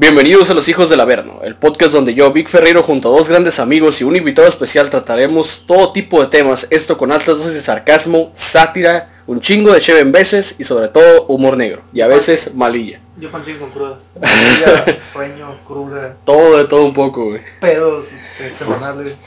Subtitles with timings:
[0.00, 3.28] Bienvenidos a Los Hijos del Averno, el podcast donde yo, Vic Ferreiro, junto a dos
[3.28, 7.52] grandes amigos y un invitado especial trataremos todo tipo de temas, esto con altas dosis
[7.52, 12.00] de sarcasmo, sátira, un chingo de cheve en veces y sobre todo humor negro, y
[12.00, 12.98] a veces malilla.
[13.18, 13.98] Yo que con cruda.
[14.18, 17.42] Malilla, sueño, cruda, Todo de todo un poco, güey.
[17.60, 18.06] pedos
[18.56, 19.18] semanales.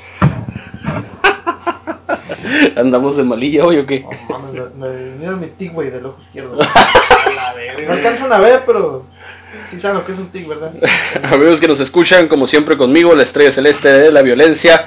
[2.75, 4.03] Andamos de malilla hoy o qué.
[4.27, 6.57] Mames, me, me vinieron mi tic, güey, del ojo izquierdo.
[7.85, 9.05] No alcanzan a ver, pero
[9.69, 10.71] sí saben lo que es un tic, ¿verdad?
[11.31, 14.85] Amigos que nos escuchan, como siempre conmigo, la estrella celeste de la violencia,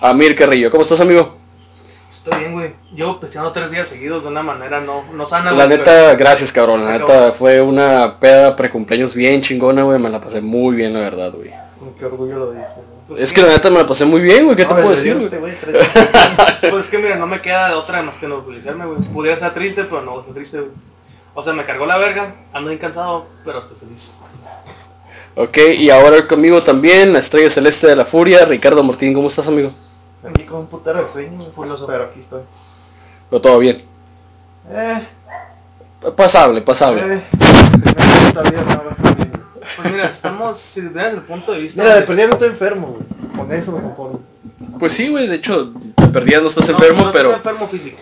[0.00, 0.70] Amir Carrillo.
[0.70, 1.38] ¿Cómo estás, amigo?
[2.12, 2.74] Estoy bien, güey.
[2.94, 5.52] Llevo pisteando tres días seguidos de una manera no, no sana.
[5.52, 6.84] La güey, neta, gracias, cabrón.
[6.84, 9.98] La neta, fue una peda precumpleaños bien chingona, güey.
[9.98, 11.50] Me la pasé muy bien, la verdad, güey.
[11.78, 12.74] Con qué orgullo lo dices.
[12.76, 13.00] güey.
[13.08, 13.34] Pues Es sí.
[13.34, 14.54] que la neta me la pasé muy bien, güey.
[14.56, 15.50] ¿Qué te No, puedo decir, güey?
[15.52, 15.70] este
[16.70, 19.00] Pues es que mira, no me queda de otra más que normalizarme, güey.
[19.14, 20.70] Pudiera estar triste, pero no estoy triste, güey.
[21.40, 24.12] O sea, me cargó la verga, ando bien cansado, pero estoy feliz.
[25.36, 29.14] Ok, y ahora conmigo también, la estrella celeste de la furia, Ricardo Martín.
[29.14, 29.72] ¿Cómo estás, amigo?
[30.28, 31.86] Aquí con un putero de sueño, Furioso.
[31.86, 32.42] pero aquí estoy.
[33.30, 33.82] Pero todo bien.
[34.70, 35.06] Eh,
[36.14, 37.00] Pasable, pasable.
[37.00, 37.22] eh.
[37.32, 39.32] Bien, no, bien.
[39.76, 41.80] Pues mira, estamos, si desde el punto de vista...
[41.82, 43.02] Mira, de de- perdida no estoy enfermo, güey.
[43.34, 44.20] Con eso me conformo.
[44.78, 45.26] Pues sí, güey.
[45.26, 47.32] De hecho, te perdía, no estás no, enfermo, no pero...
[47.34, 47.96] Estoy enfermo físico.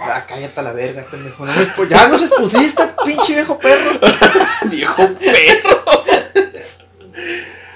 [0.00, 1.44] Ah, cállate a la verga, pendejo.
[1.46, 3.98] No me expo- ya nos expusiste, pinche viejo perro.
[4.70, 5.82] Viejo perro.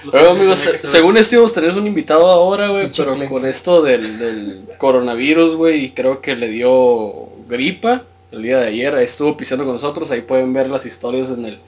[0.01, 3.81] Siento, amigos, se- según esto íbamos a tener un invitado ahora, güey, pero con esto
[3.81, 9.05] del, del coronavirus, güey, y creo que le dio gripa el día de ayer, ahí
[9.05, 11.59] estuvo pisando con nosotros, ahí pueden ver las historias en el,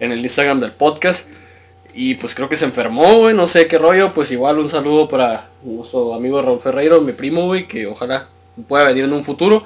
[0.00, 1.26] en el Instagram del podcast.
[1.94, 5.08] Y pues creo que se enfermó, güey, no sé qué rollo, pues igual un saludo
[5.08, 8.28] para nuestro amigo Raúl Ferreiro, mi primo, güey, que ojalá
[8.68, 9.64] pueda venir en un futuro.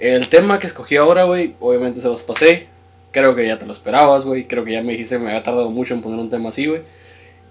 [0.00, 2.68] El tema que escogí ahora, güey, obviamente se los pasé.
[3.12, 4.48] Creo que ya te lo esperabas, güey.
[4.48, 6.66] Creo que ya me dijiste que me había tardado mucho en poner un tema así,
[6.66, 6.80] güey.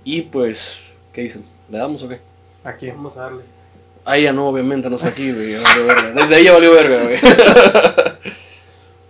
[0.04, 0.80] Y pues,
[1.14, 1.46] ¿qué dicen?
[1.70, 2.20] ¿Le damos o qué?
[2.64, 2.90] Aquí.
[2.90, 3.44] Vamos a darle.
[4.04, 5.58] Ah, ya no, obviamente no está aquí, güey.
[6.16, 7.20] Desde ahí ya valió verga, güey.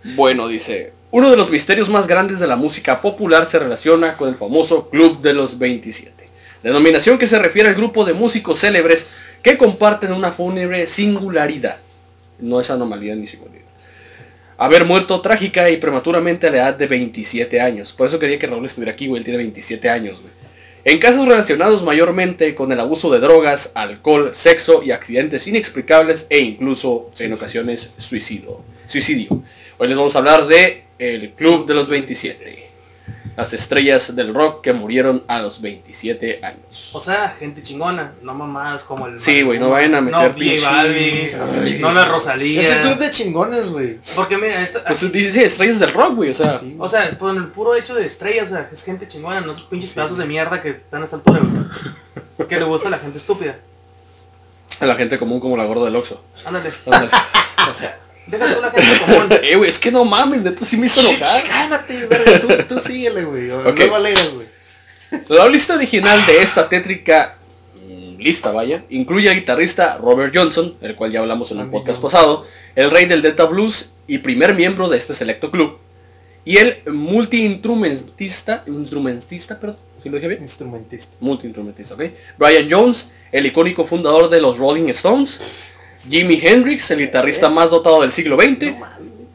[0.16, 4.28] bueno, dice, uno de los misterios más grandes de la música popular se relaciona con
[4.28, 6.12] el famoso Club de los 27.
[6.62, 9.06] Denominación que se refiere al grupo de músicos célebres
[9.42, 11.78] que comparten una fúnebre singularidad.
[12.40, 13.66] No es anomalía ni singularidad.
[14.58, 17.92] Haber muerto trágica y prematuramente a la edad de 27 años.
[17.92, 19.20] Por eso quería que Raúl estuviera aquí, güey.
[19.20, 20.32] Él tiene 27 años, güey.
[20.82, 26.38] En casos relacionados mayormente con el abuso de drogas, alcohol, sexo y accidentes inexplicables e
[26.40, 28.62] incluso en ocasiones suicidio.
[28.86, 29.42] Suicidio.
[29.76, 32.69] Hoy les vamos a hablar de el Club de los 27.
[33.36, 36.90] Las estrellas del rock que murieron a los 27 años.
[36.92, 39.20] O sea, gente chingona, no mamás como el...
[39.20, 41.30] Sí, güey, no vayan a meter No, pinche- J Balvin,
[41.64, 41.78] Ay.
[41.80, 42.60] no la Rosalía.
[42.60, 43.98] Es el club de chingones, güey.
[44.14, 46.58] Porque mira, esta, Pues aquí- dice sí, estrellas del rock, güey, o sea.
[46.58, 46.76] Sí.
[46.78, 49.64] o sea, por el puro hecho de estrellas, o sea, es gente chingona, no esos
[49.64, 52.48] pinches pedazos de mierda que están a esta altura, güey.
[52.48, 53.56] Que le gusta a la gente estúpida.
[54.80, 56.22] A la gente común como la gorda del Oxxo.
[56.44, 57.10] Ándale, Ándale.
[58.30, 59.28] deja tú la gente común.
[59.42, 61.42] eh, güey, es que no mames, neta sí me hizo enojar.
[61.44, 62.40] Cálmate, verga.
[62.40, 63.50] Tú, tú síguele, güey.
[63.50, 63.76] o Ok.
[63.78, 64.46] Luego alegas, güey.
[65.28, 67.36] La lista original de esta tétrica
[67.74, 71.78] mm, lista, vaya, incluye al guitarrista Robert Johnson, el cual ya hablamos en un Amigo.
[71.78, 72.46] podcast pasado,
[72.76, 75.78] el rey del Delta Blues y primer miembro de este selecto club,
[76.44, 81.16] y el multi-instrumentista, instrumentista, perdón, si lo dije bien, Instrumentista.
[81.20, 82.04] multi-instrumentista, ok,
[82.38, 85.66] Brian Jones, el icónico fundador de los Rolling Stones,
[86.08, 88.72] Jimi Hendrix, el guitarrista más dotado del siglo XX,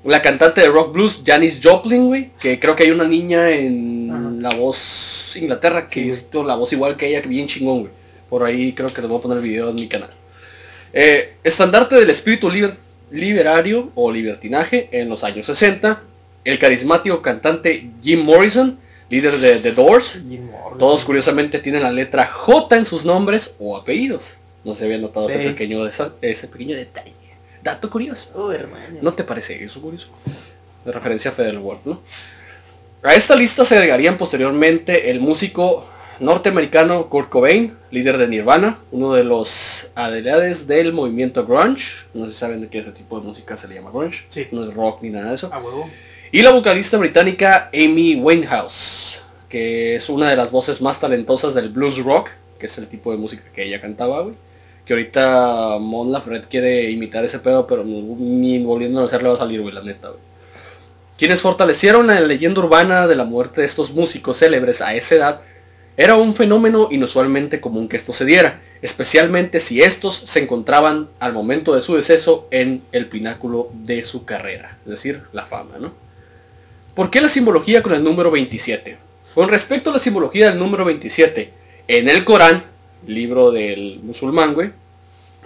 [0.04, 4.10] la cantante de rock blues Janis Joplin, güey, que creo que hay una niña en
[4.12, 4.32] Ajá.
[4.40, 7.92] la voz Inglaterra que Sí, hizo la voz igual que ella, que bien chingón, güey.
[8.30, 10.10] Por ahí creo que les voy a poner el video en mi canal.
[10.94, 12.76] Eh, estandarte del espíritu liber-
[13.12, 16.02] liberario o libertinaje en los años 60,
[16.46, 20.20] el carismático cantante Jim Morrison, líder de The Doors.
[20.80, 24.38] Todos curiosamente tienen la letra J en sus nombres o apellidos.
[24.66, 27.14] No se había notado ese, pequeño, ese pequeño detalle.
[27.64, 28.32] Dato curioso.
[28.36, 28.98] Oh, hermano.
[29.02, 30.10] ¿No te parece eso curioso?
[30.84, 32.02] De referencia a Federal Wolf, ¿no?
[33.04, 35.88] A esta lista se agregarían posteriormente el músico
[36.20, 42.06] norteamericano Kurt Cobain, líder de Nirvana, uno de los adelades del movimiento grunge.
[42.14, 44.26] No sé si saben de qué ese tipo de música se le llama grunge.
[44.30, 44.48] Sí.
[44.52, 45.54] No es rock ni nada de eso.
[45.54, 45.90] A huevo.
[46.32, 51.70] Y la vocalista británica Amy Winehouse, que es una de las voces más talentosas del
[51.70, 52.30] blues rock,
[52.60, 54.36] que es el tipo de música que ella cantaba, güey.
[54.86, 59.40] Que ahorita Mon Laferte quiere imitar ese pedo, pero ni volviendo a hacerle va a
[59.40, 60.22] salir, güey, la neta, güey.
[61.18, 65.42] Quienes fortalecieron la leyenda urbana de la muerte de estos músicos célebres a esa edad,
[65.98, 71.32] era un fenómeno inusualmente común que esto se diera, especialmente si estos se encontraban al
[71.32, 75.94] momento de su deceso en el pináculo de su carrera, es decir, la fama, ¿no?
[76.94, 78.98] ¿Por qué la simbología con el número 27?
[79.34, 81.52] Con respecto a la simbología del número 27,
[81.88, 82.64] en el Corán,
[83.08, 84.72] libro del musulmán, güey,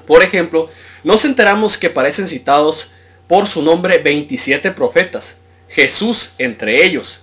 [0.07, 0.69] por ejemplo,
[1.03, 2.89] nos enteramos que parecen citados
[3.27, 7.21] por su nombre 27 profetas, Jesús entre ellos.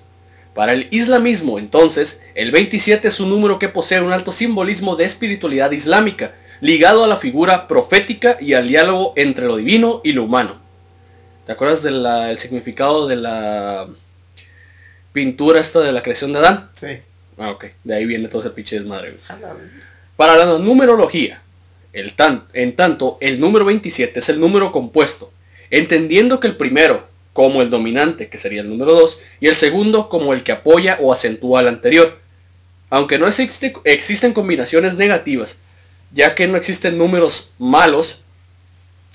[0.54, 5.04] Para el islamismo, entonces, el 27 es un número que posee un alto simbolismo de
[5.04, 10.24] espiritualidad islámica, ligado a la figura profética y al diálogo entre lo divino y lo
[10.24, 10.56] humano.
[11.44, 13.88] ¿Te acuerdas del significado de la
[15.12, 16.70] pintura esta de la creación de Adán?
[16.72, 16.98] Sí.
[17.38, 17.66] Ah, ok.
[17.84, 19.16] De ahí viene todo ese pinche desmadre.
[20.16, 21.42] Para la numerología,
[21.92, 25.32] el tan, en tanto, el número 27 es el número compuesto,
[25.70, 30.08] entendiendo que el primero como el dominante, que sería el número 2, y el segundo
[30.08, 32.18] como el que apoya o acentúa al anterior.
[32.88, 35.58] Aunque no existe, existen combinaciones negativas,
[36.12, 38.22] ya que no existen números malos,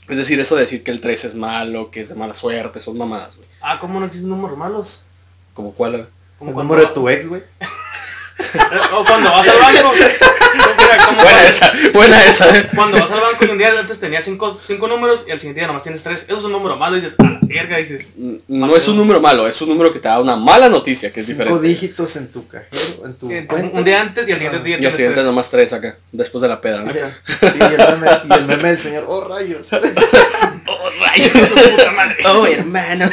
[0.07, 2.79] es decir, eso de decir que el 3 es malo, que es de mala suerte,
[2.79, 3.47] son mamadas, güey.
[3.59, 5.01] Ah, ¿cómo no existen números malos?
[5.55, 6.07] ¿Como cuál?
[6.37, 7.41] Como el número de tu ex, güey.
[8.93, 9.93] o cuando vas al banco.
[11.21, 12.57] buena esa, buena esa.
[12.57, 12.67] Eh.
[12.75, 15.61] Cuando vas al banco y un día antes tenías cinco, cinco números y al siguiente
[15.61, 16.23] día nomás tienes tres.
[16.27, 18.15] Eso es un número malo y dices, a la verga, dices.
[18.47, 21.21] No es un número malo, es un número que te da una mala noticia, que
[21.21, 21.67] es cinco diferente.
[21.67, 23.55] dígitos en tu cajero, en tu cuenta.
[23.77, 26.47] Un día antes y al siguiente día Y al siguiente nomás tres acá, después de
[26.47, 26.91] la peda, ¿no?
[27.41, 29.67] Y, el, meme, y el meme del señor, oh rayos.
[29.73, 32.17] oh rayos, puta madre.
[32.25, 33.09] Oh hermano.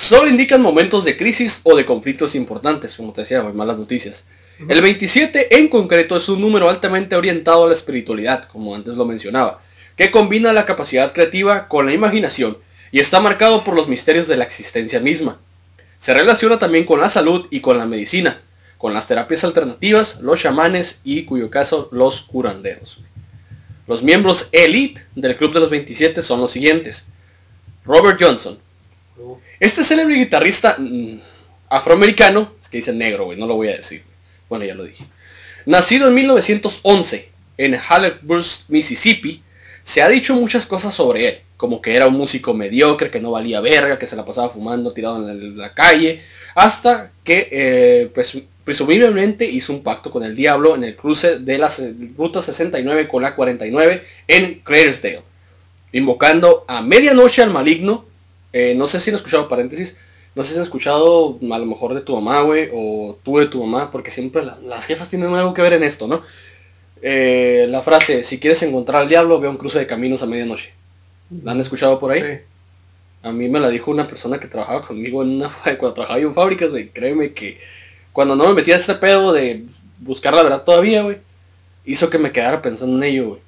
[0.00, 4.24] Solo indican momentos de crisis o de conflictos importantes, como te decía, malas noticias.
[4.66, 9.04] El 27 en concreto es un número altamente orientado a la espiritualidad, como antes lo
[9.04, 9.60] mencionaba,
[9.96, 12.56] que combina la capacidad creativa con la imaginación
[12.90, 15.38] y está marcado por los misterios de la existencia misma.
[15.98, 18.40] Se relaciona también con la salud y con la medicina,
[18.78, 23.00] con las terapias alternativas, los chamanes y, cuyo caso, los curanderos.
[23.86, 27.04] Los miembros elite del Club de los 27 son los siguientes.
[27.84, 28.58] Robert Johnson,
[29.60, 31.20] este célebre guitarrista mm,
[31.68, 34.02] afroamericano, es que dice negro, güey, no lo voy a decir.
[34.48, 35.04] Bueno, ya lo dije.
[35.66, 37.28] Nacido en 1911
[37.58, 39.42] en Harrisburg, Mississippi,
[39.84, 43.32] se ha dicho muchas cosas sobre él, como que era un músico mediocre, que no
[43.32, 46.22] valía verga, que se la pasaba fumando tirado en la calle,
[46.54, 51.58] hasta que eh, pues, presumiblemente hizo un pacto con el diablo en el cruce de
[51.58, 51.70] la
[52.16, 55.22] ruta 69 con la 49 en Claresdale,
[55.92, 58.06] invocando a medianoche al maligno
[58.52, 59.96] eh, no sé si han escuchado, paréntesis,
[60.34, 63.46] no sé si has escuchado a lo mejor de tu mamá, güey, o tú de
[63.46, 66.22] tu mamá, porque siempre las jefas tienen algo que ver en esto, ¿no?
[67.02, 70.72] Eh, la frase, si quieres encontrar al diablo, ve un cruce de caminos a medianoche.
[71.42, 72.20] ¿La han escuchado por ahí?
[72.20, 72.42] Sí.
[73.22, 76.28] A mí me la dijo una persona que trabajaba conmigo en una cuando trabajaba yo
[76.28, 76.88] en fábricas, güey.
[76.88, 77.58] Créeme que
[78.12, 79.64] cuando no me metía este pedo de
[79.98, 81.18] buscar la verdad todavía, güey,
[81.84, 83.40] hizo que me quedara pensando en ello, güey.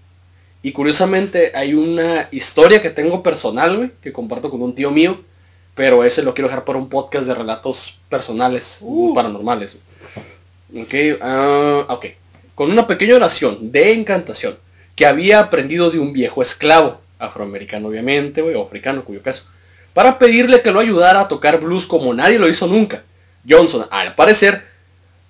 [0.62, 5.20] Y curiosamente hay una historia que tengo personal, güey, que comparto con un tío mío,
[5.74, 9.12] pero ese lo quiero dejar para un podcast de relatos personales, uh.
[9.14, 9.76] paranormales.
[10.74, 12.06] Ok, uh, ok.
[12.54, 14.56] Con una pequeña oración de encantación
[14.94, 19.44] que había aprendido de un viejo esclavo, afroamericano obviamente, güey, o africano, cuyo caso,
[19.94, 23.02] para pedirle que lo ayudara a tocar blues como nadie lo hizo nunca.
[23.48, 24.64] Johnson, al parecer,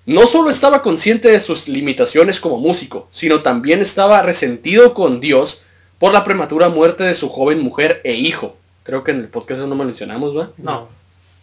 [0.05, 5.61] no solo estaba consciente de sus limitaciones como músico, sino también estaba resentido con Dios
[5.97, 8.57] por la prematura muerte de su joven mujer e hijo.
[8.83, 10.51] Creo que en el podcast no mencionamos, ¿va?
[10.57, 10.89] No.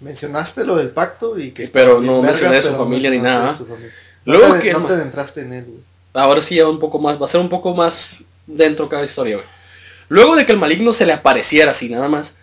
[0.00, 1.68] Mencionaste lo del pacto y que...
[1.68, 3.58] Pero no mencioné de su familia ni nada.
[4.24, 4.72] Luego no te, que...
[4.72, 5.80] No te adentraste en él, güey.
[6.12, 9.36] Ahora sí, ya un poco más, va a ser un poco más dentro cada historia,
[9.36, 9.46] güey.
[10.08, 12.34] Luego de que el maligno se le apareciera así nada más,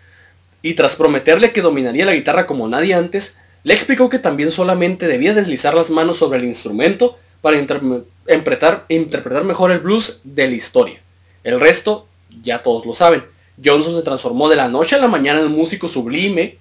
[0.62, 3.36] y tras prometerle que dominaría la guitarra como nadie antes,
[3.68, 9.44] le explicó que también solamente debía deslizar las manos sobre el instrumento para interpretar, interpretar
[9.44, 11.02] mejor el blues de la historia.
[11.44, 12.06] El resto,
[12.42, 13.26] ya todos lo saben.
[13.62, 16.56] Johnson se transformó de la noche a la mañana en un músico sublime.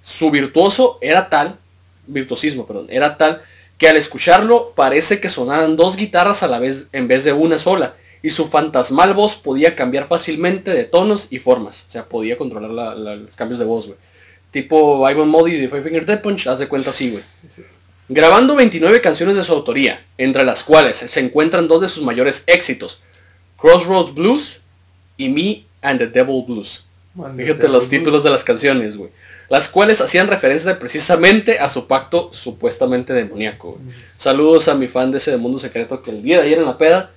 [0.00, 1.58] Su virtuoso era tal,
[2.06, 3.42] virtuosismo, perdón, era tal
[3.76, 7.58] que al escucharlo parece que sonaran dos guitarras a la vez en vez de una
[7.58, 7.96] sola.
[8.22, 11.84] Y su fantasmal voz podía cambiar fácilmente de tonos y formas.
[11.88, 13.98] O sea, podía controlar los cambios de voz, güey
[14.50, 17.22] tipo Ivan Modi de Five Finger Death Punch, haz de cuenta así, güey.
[18.08, 22.44] Grabando 29 canciones de su autoría, entre las cuales se encuentran dos de sus mayores
[22.46, 23.00] éxitos,
[23.58, 24.60] Crossroads Blues
[25.16, 26.84] y Me and the Devil Blues.
[27.36, 29.10] Fíjate los títulos de las canciones, güey.
[29.48, 33.78] Las cuales hacían referencia precisamente a su pacto supuestamente demoníaco.
[34.16, 36.66] Saludos a mi fan de ese de Mundo Secreto que el día de ayer en
[36.66, 37.10] la peda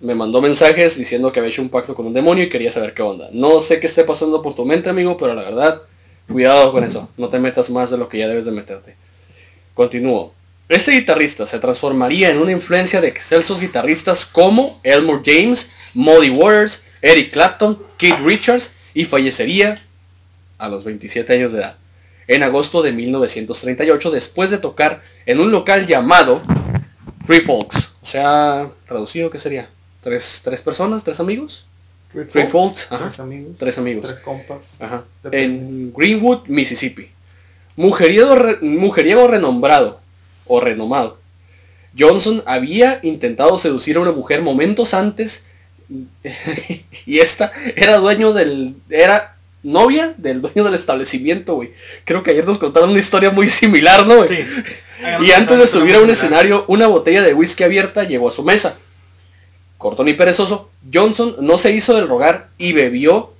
[0.00, 2.92] me mandó mensajes diciendo que había hecho un pacto con un demonio y quería saber
[2.92, 3.28] qué onda.
[3.32, 5.82] No sé qué esté pasando por tu mente, amigo, pero la verdad
[6.28, 8.96] Cuidado con eso, no te metas más de lo que ya debes de meterte.
[9.74, 10.34] Continúo.
[10.68, 16.82] Este guitarrista se transformaría en una influencia de excelsos guitarristas como Elmore James, Muddy Waters,
[17.02, 19.82] Eric Clapton, Keith Richards y fallecería
[20.58, 21.76] a los 27 años de edad.
[22.28, 26.40] en agosto de 1938 después de tocar en un local llamado
[27.26, 27.90] Free Folks.
[28.00, 29.68] O sea, traducido, ¿qué sería?
[30.00, 31.04] ¿Tres, tres personas?
[31.04, 31.66] ¿Tres amigos?
[32.50, 33.04] Folks, ajá.
[33.04, 33.52] Tres amigos.
[33.58, 34.06] Tres amigos.
[34.06, 34.80] Tres compas.
[34.80, 35.04] Ajá.
[35.30, 37.08] En Greenwood, Mississippi.
[37.76, 40.00] Mujeriego, re- mujeriego renombrado
[40.46, 41.18] o renomado.
[41.98, 45.44] Johnson había intentado seducir a una mujer momentos antes
[47.06, 51.72] y esta era dueño del era novia del dueño del establecimiento, güey.
[52.04, 54.26] Creo que ayer nos contaron una historia muy similar, ¿no?
[54.26, 54.38] Sí.
[55.22, 58.42] Y antes de subir a un escenario, una botella de whisky abierta llegó a su
[58.44, 58.76] mesa.
[59.82, 63.32] Cortón y perezoso, Johnson no se hizo del rogar y bebió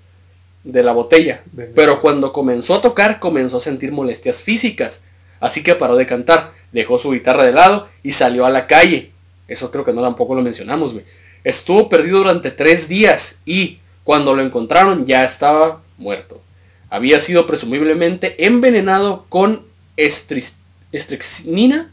[0.65, 1.45] de la botella.
[1.77, 5.03] Pero cuando comenzó a tocar, comenzó a sentir molestias físicas.
[5.39, 9.13] Así que paró de cantar, dejó su guitarra de lado y salió a la calle.
[9.47, 11.05] Eso creo que no tampoco lo mencionamos, güey.
[11.45, 16.43] Estuvo perdido durante tres días y cuando lo encontraron ya estaba muerto.
[16.91, 19.65] Había sido presumiblemente envenenado con
[19.97, 21.93] estricnina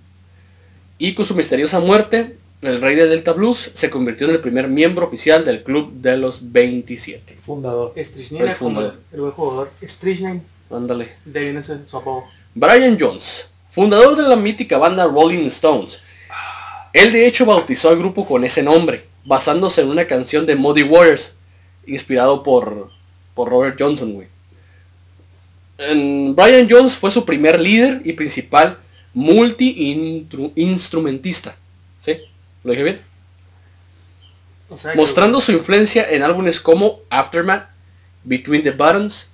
[0.98, 4.68] y con su misteriosa muerte, el rey de Delta Blues se convirtió en el primer
[4.68, 7.38] miembro oficial del club de los 27.
[7.40, 7.94] Fundador.
[7.96, 9.00] El Strychnina como fundador.
[9.14, 9.72] el buen jugador.
[9.82, 10.42] Strychnine.
[10.70, 11.14] Ándale.
[11.26, 12.26] De ahí viene ese su apodo.
[12.54, 16.00] Brian Jones, fundador de la mítica banda Rolling Stones.
[16.94, 20.84] Él de hecho bautizó al grupo con ese nombre, basándose en una canción de Muddy
[20.84, 21.34] Waters,
[21.88, 22.90] inspirado por,
[23.36, 24.28] por Robert Johnson, güey.
[25.78, 28.78] En- Brian Jones fue su primer líder y principal
[29.14, 31.56] multi-instrumentista.
[32.64, 33.02] ¿Lo dije bien?
[34.70, 37.70] O sea, que- mostrando su influencia en álbumes como Aftermath,
[38.24, 39.30] Between the Buttons,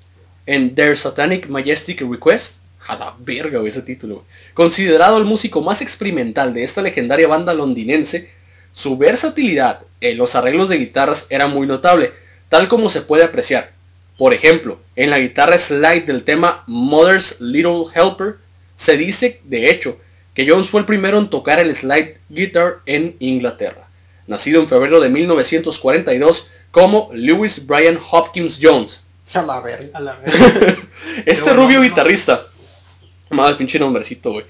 [0.45, 2.57] en Their Satanic Majestic Request.
[2.87, 4.25] A la verga, ese título.
[4.53, 8.29] Considerado el músico más experimental de esta legendaria banda londinense,
[8.73, 12.13] su versatilidad en los arreglos de guitarras era muy notable,
[12.47, 13.71] tal como se puede apreciar.
[14.19, 18.37] Por ejemplo, en la guitarra slide del tema Mother's Little Helper,
[18.75, 19.99] se dice, de hecho,
[20.35, 23.87] que Jones fue el primero en tocar el slide guitar en Inglaterra.
[24.27, 28.99] Nacido en febrero de 1942 como Lewis Brian Hopkins Jones.
[29.33, 29.97] A la verga.
[29.97, 30.77] A la verga.
[31.25, 31.83] Este bueno, rubio ¿no?
[31.85, 32.45] guitarrista,
[33.29, 34.45] mal pinche nombrecito, güey.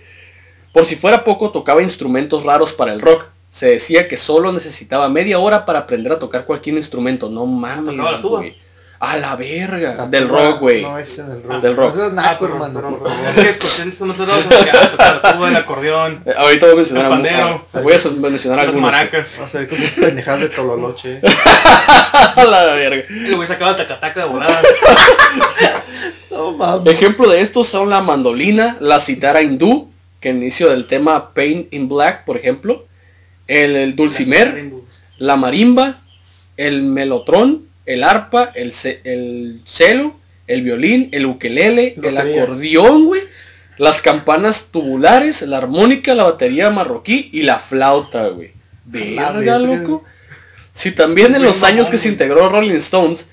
[0.74, 3.26] Por si fuera poco, tocaba instrumentos raros para el rock.
[3.52, 7.30] Se decía que solo necesitaba media hora para aprender a tocar cualquier instrumento.
[7.30, 8.58] No mames, güey.
[9.00, 9.94] A la verga.
[9.96, 10.82] La del rock, güey.
[10.82, 11.62] No es en el rock.
[11.62, 11.94] Del rock.
[11.96, 12.98] Eso es Ah, naco, perdón, hermano.
[12.98, 13.28] por favor.
[13.30, 16.34] Es que escuché en estos otros lados que ya tocar la tuba, el acordeón, Eh,
[16.38, 17.66] ahorita voy a mencionar El algún- pandero.
[17.74, 18.72] ah, voy a mencionar las algunos.
[18.72, 18.82] güey.
[18.82, 19.38] maracas.
[19.40, 21.20] Vas a ver con tus pendejadas de Tololoche.
[22.36, 23.04] A la verga.
[23.10, 24.62] El güey sacaba el tacataca de volada.
[26.32, 26.94] No mames.
[26.94, 31.88] Ejemplo de estos son la mandolina, la citara hindú, que inicio del tema Pain in
[31.88, 32.86] Black, por ejemplo,
[33.48, 34.72] el, el dulcimer,
[35.18, 36.00] la marimba,
[36.58, 40.16] el melotrón, el arpa, el, ce- el cello,
[40.48, 43.22] el violín, el ukelele, el acordeón, güey,
[43.78, 48.52] las campanas tubulares, la armónica, la batería marroquí y la flauta, güey.
[48.86, 50.04] Verga, loco.
[50.74, 53.30] Si también en los años que se integró Rolling Stones,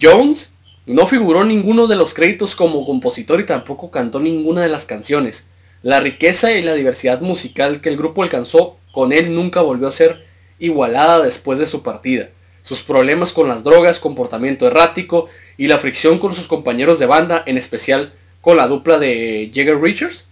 [0.00, 0.52] Jones
[0.86, 5.46] no figuró ninguno de los créditos como compositor y tampoco cantó ninguna de las canciones.
[5.82, 9.92] La riqueza y la diversidad musical que el grupo alcanzó con él nunca volvió a
[9.92, 10.24] ser
[10.58, 12.28] igualada después de su partida.
[12.66, 17.44] Sus problemas con las drogas, comportamiento errático y la fricción con sus compañeros de banda,
[17.46, 20.26] en especial con la dupla de Jagger Richards,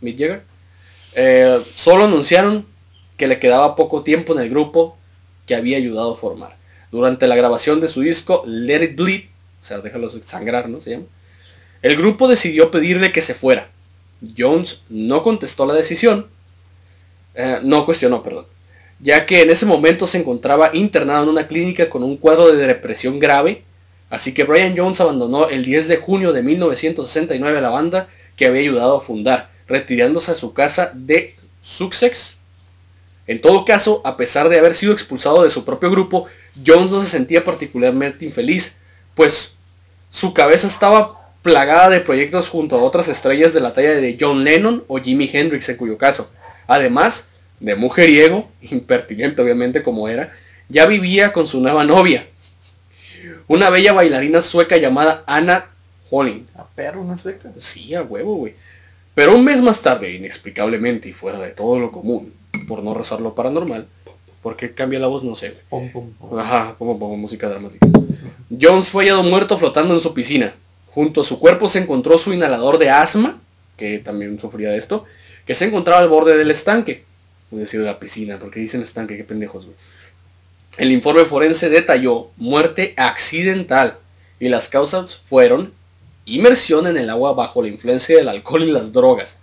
[0.00, 0.42] Mick Jagger,
[1.16, 2.64] eh, solo anunciaron
[3.16, 4.96] que le quedaba poco tiempo en el grupo
[5.46, 6.56] que había ayudado a formar.
[6.92, 9.24] Durante la grabación de su disco Let It Bleed,
[9.60, 10.80] o sea, déjalo sangrar, ¿no?
[10.80, 11.06] Se llama.
[11.82, 13.68] El grupo decidió pedirle que se fuera.
[14.38, 16.28] Jones no contestó la decisión,
[17.34, 18.46] eh, no cuestionó, perdón,
[19.02, 22.66] ya que en ese momento se encontraba internado en una clínica con un cuadro de
[22.66, 23.62] depresión grave,
[24.10, 28.46] así que Brian Jones abandonó el 10 de junio de 1969 a la banda que
[28.46, 32.36] había ayudado a fundar, retirándose a su casa de Sussex.
[33.26, 36.26] En todo caso, a pesar de haber sido expulsado de su propio grupo,
[36.66, 38.76] Jones no se sentía particularmente infeliz,
[39.14, 39.54] pues
[40.10, 44.44] su cabeza estaba plagada de proyectos junto a otras estrellas de la talla de John
[44.44, 46.30] Lennon o Jimi Hendrix en cuyo caso,
[46.66, 47.29] además
[47.60, 50.32] de mujeriego, impertinente obviamente como era,
[50.68, 52.26] ya vivía con su nueva novia,
[53.46, 55.66] una bella bailarina sueca llamada Anna
[56.08, 56.46] Holling.
[56.54, 57.50] A perro, una sueca.
[57.58, 58.54] Sí, a huevo, güey.
[59.14, 62.32] Pero un mes más tarde, inexplicablemente y fuera de todo lo común,
[62.68, 63.86] por no rezar lo paranormal,
[64.40, 65.24] ¿por qué cambia la voz?
[65.24, 65.62] No sé, güey.
[65.68, 66.38] Pum, pum, pum.
[66.38, 67.86] Ajá, música dramática.
[68.50, 70.54] Jones fue hallado muerto flotando en su piscina.
[70.94, 73.40] Junto a su cuerpo se encontró su inhalador de asma,
[73.76, 75.04] que también sufría de esto,
[75.46, 77.04] que se encontraba al borde del estanque.
[77.52, 79.66] Es decir, de la piscina, porque dicen estanque, qué pendejos.
[80.76, 83.98] El informe forense detalló muerte accidental
[84.38, 85.72] y las causas fueron
[86.24, 89.40] inmersión en el agua bajo la influencia del alcohol y las drogas.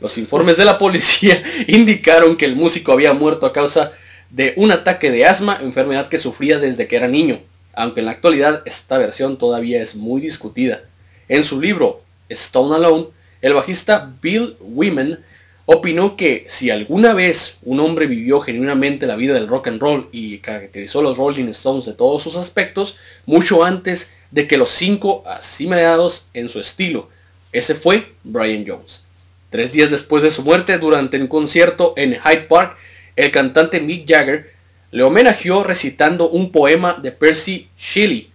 [0.00, 3.92] Los informes de la policía indicaron que el músico había muerto a causa
[4.30, 7.40] de un ataque de asma, enfermedad que sufría desde que era niño,
[7.72, 10.82] aunque en la actualidad esta versión todavía es muy discutida.
[11.28, 13.06] En su libro Stone Alone,
[13.40, 15.18] el bajista Bill Women
[15.66, 20.08] opinó que si alguna vez un hombre vivió genuinamente la vida del rock and roll
[20.12, 22.96] y caracterizó los Rolling Stones de todos sus aspectos,
[23.26, 27.08] mucho antes de que los cinco asimilados en su estilo,
[27.52, 29.02] ese fue Brian Jones.
[29.50, 32.76] Tres días después de su muerte, durante un concierto en Hyde Park,
[33.16, 34.52] el cantante Mick Jagger
[34.92, 38.30] le homenajeó recitando un poema de Percy Shelley.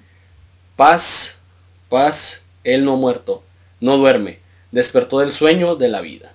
[0.76, 1.38] Paz,
[1.88, 3.44] paz, él no muerto,
[3.80, 4.40] no duerme,
[4.72, 6.34] despertó del sueño de la vida.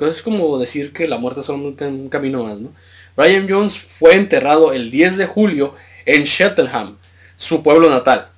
[0.00, 2.72] Es como decir que la muerte es solo un camino más, ¿no?
[3.16, 5.74] Brian Jones fue enterrado el 10 de julio
[6.04, 6.98] en Cheltenham,
[7.36, 8.28] su pueblo natal.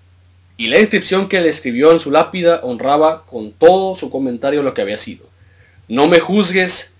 [0.56, 4.74] Y la inscripción que le escribió en su lápida honraba con todo su comentario lo
[4.74, 5.26] que había sido.
[5.88, 6.92] No me juzgues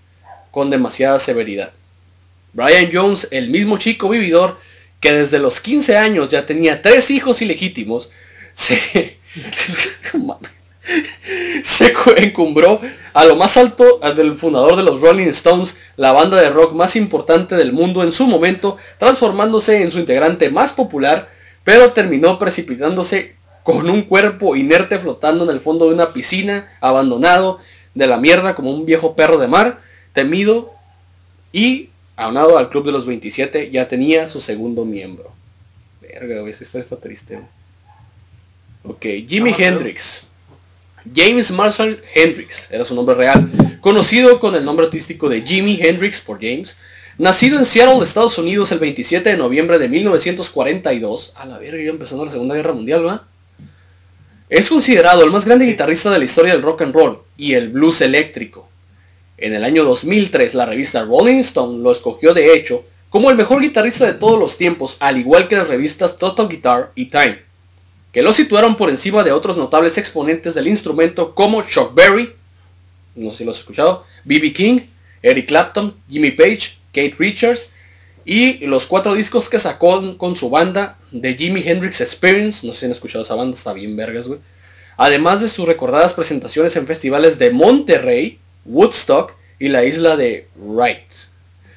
[0.51, 1.71] con demasiada severidad.
[2.53, 4.57] Brian Jones, el mismo chico vividor
[4.99, 8.09] que desde los 15 años ya tenía tres hijos ilegítimos,
[8.53, 9.17] se,
[11.63, 12.81] se encumbró
[13.13, 16.95] a lo más alto del fundador de los Rolling Stones, la banda de rock más
[16.95, 21.29] importante del mundo en su momento, transformándose en su integrante más popular,
[21.63, 27.59] pero terminó precipitándose con un cuerpo inerte flotando en el fondo de una piscina, abandonado
[27.93, 29.81] de la mierda como un viejo perro de mar,
[30.13, 30.73] temido
[31.51, 35.31] y aunado al club de los 27 ya tenía su segundo miembro.
[36.01, 37.39] Verga, historia está triste.
[38.83, 40.28] Ok, Jimi Hendrix.
[41.13, 43.49] James Marshall Hendrix era su nombre real,
[43.81, 46.75] conocido con el nombre artístico de Jimi Hendrix por James,
[47.17, 51.89] nacido en Seattle, Estados Unidos el 27 de noviembre de 1942, a la verga, ya
[51.89, 53.25] empezando la Segunda Guerra Mundial, ¿va?
[54.49, 57.69] Es considerado el más grande guitarrista de la historia del rock and roll y el
[57.69, 58.67] blues eléctrico.
[59.37, 63.61] En el año 2003, la revista Rolling Stone lo escogió de hecho como el mejor
[63.61, 67.48] guitarrista de todos los tiempos, al igual que las revistas Total Guitar y Time
[68.11, 72.33] que lo situaron por encima de otros notables exponentes del instrumento como Chuck Berry,
[73.15, 74.53] no sé si lo has escuchado, B.B.
[74.53, 74.79] King,
[75.21, 77.69] Eric Clapton, Jimmy Page, Kate Richards
[78.25, 82.79] y los cuatro discos que sacó con su banda de Jimi Hendrix Experience, no sé
[82.79, 84.39] si han escuchado esa banda, está bien vergas, güey.
[84.97, 91.11] Además de sus recordadas presentaciones en festivales de Monterrey, Woodstock y la isla de Wright.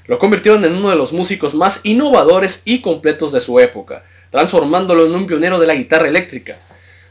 [0.06, 5.06] Lo convirtieron en uno de los músicos más innovadores y completos de su época, transformándolo
[5.06, 6.56] en un pionero de la guitarra eléctrica.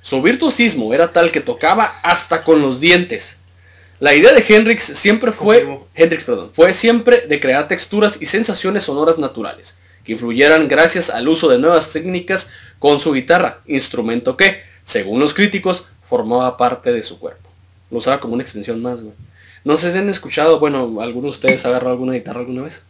[0.02, 3.38] Su virtuosismo era tal que tocaba hasta con los dientes.
[4.00, 8.84] La idea de Hendrix siempre fue, Hendrix, perdón, fue siempre de crear texturas y sensaciones
[8.84, 14.64] sonoras naturales, que influyeran gracias al uso de nuevas técnicas con su guitarra, instrumento que,
[14.84, 17.48] según los críticos, formaba parte de su cuerpo.
[17.92, 18.98] Lo usaba como una extensión más,
[19.64, 22.82] No sé si han escuchado, bueno, ¿alguno de ustedes ha agarrado alguna guitarra alguna vez?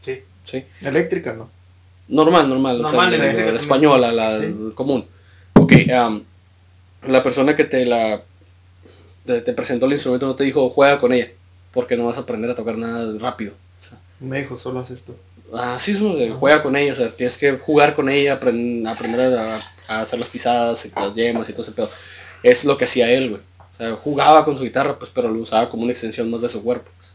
[0.00, 0.22] Sí.
[0.46, 0.64] Sí.
[0.80, 1.57] Eléctrica, ¿no?
[2.08, 2.80] Normal, normal.
[2.82, 4.54] Normal, o sea, la española, la Sí.
[4.74, 5.06] común.
[5.54, 5.72] Ok,
[7.06, 8.22] la persona que te la
[9.26, 11.28] te, te presentó el instrumento no te dijo juega con ella,
[11.72, 13.52] porque no vas a aprender a tocar nada rápido.
[13.82, 15.14] O sea, Me dijo, solo haz esto.
[15.52, 19.38] así es, de juega con ella, o sea, tienes que jugar con ella, aprend- aprender
[19.38, 21.90] a, a hacer las pisadas, y las yemas y todo ese pedo.
[22.42, 23.42] Es lo que hacía él, güey.
[23.74, 26.48] O sea, jugaba con su guitarra, pues, pero lo usaba como una extensión más de
[26.48, 26.90] su cuerpo.
[26.96, 27.10] pues.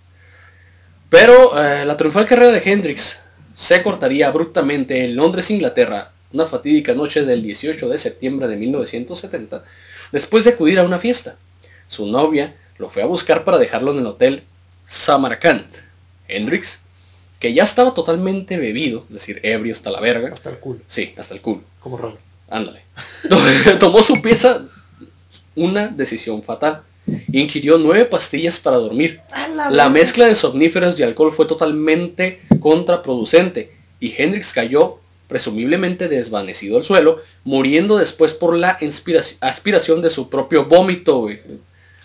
[1.10, 3.20] Pero eh, la triunfal carrera de Hendrix
[3.54, 9.64] se cortaría abruptamente en Londres, Inglaterra, una fatídica noche del 18 de septiembre de 1970,
[10.12, 11.36] después de acudir a una fiesta.
[11.88, 14.44] Su novia lo fue a buscar para dejarlo en el hotel
[14.88, 15.66] Samarkand.
[16.28, 16.82] Hendrix,
[17.40, 20.80] que ya estaba totalmente bebido, es decir, ebrio hasta la verga, Hasta el culo.
[20.88, 22.20] sí, hasta el culo, Como Robert.
[22.50, 22.82] ándale,
[23.80, 24.66] tomó su pieza
[25.56, 26.82] una decisión fatal.
[27.32, 29.22] Ingirió nueve pastillas para dormir.
[29.72, 36.86] La mezcla de somníferos y alcohol fue totalmente contraproducente y Hendrix cayó presumiblemente desvanecido al
[36.86, 38.78] suelo, muriendo después por la
[39.42, 41.40] aspiración de su propio vómito, güey.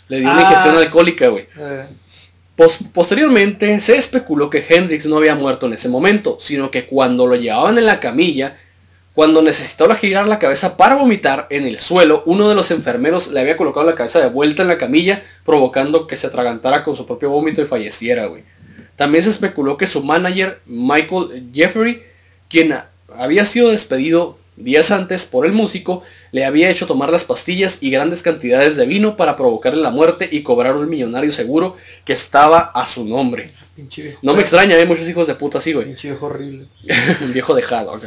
[0.09, 0.83] Le dio una Ah, ingestión sí.
[0.85, 1.47] alcohólica, güey.
[1.59, 1.85] Eh,
[2.57, 7.27] Pos- posteriormente se especuló que Hendrix no había muerto en ese momento, sino que cuando
[7.27, 8.57] lo llevaban en la camilla,
[9.19, 13.41] cuando necesitaba girar la cabeza para vomitar en el suelo, uno de los enfermeros le
[13.41, 17.05] había colocado la cabeza de vuelta en la camilla, provocando que se atragantara con su
[17.05, 18.45] propio vómito y falleciera, güey.
[18.95, 22.05] También se especuló que su manager, Michael Jeffrey,
[22.49, 22.79] quien
[23.13, 27.91] había sido despedido días antes por el músico, le había hecho tomar las pastillas y
[27.91, 32.71] grandes cantidades de vino para provocarle la muerte y cobrar un millonario seguro que estaba
[32.73, 33.51] a su nombre.
[33.75, 34.21] pinche viejo.
[34.23, 35.87] No me extraña, hay muchos hijos de puta así, güey.
[35.87, 36.67] Pinche viejo horrible.
[37.21, 37.95] Un viejo dejado.
[37.95, 38.05] ok.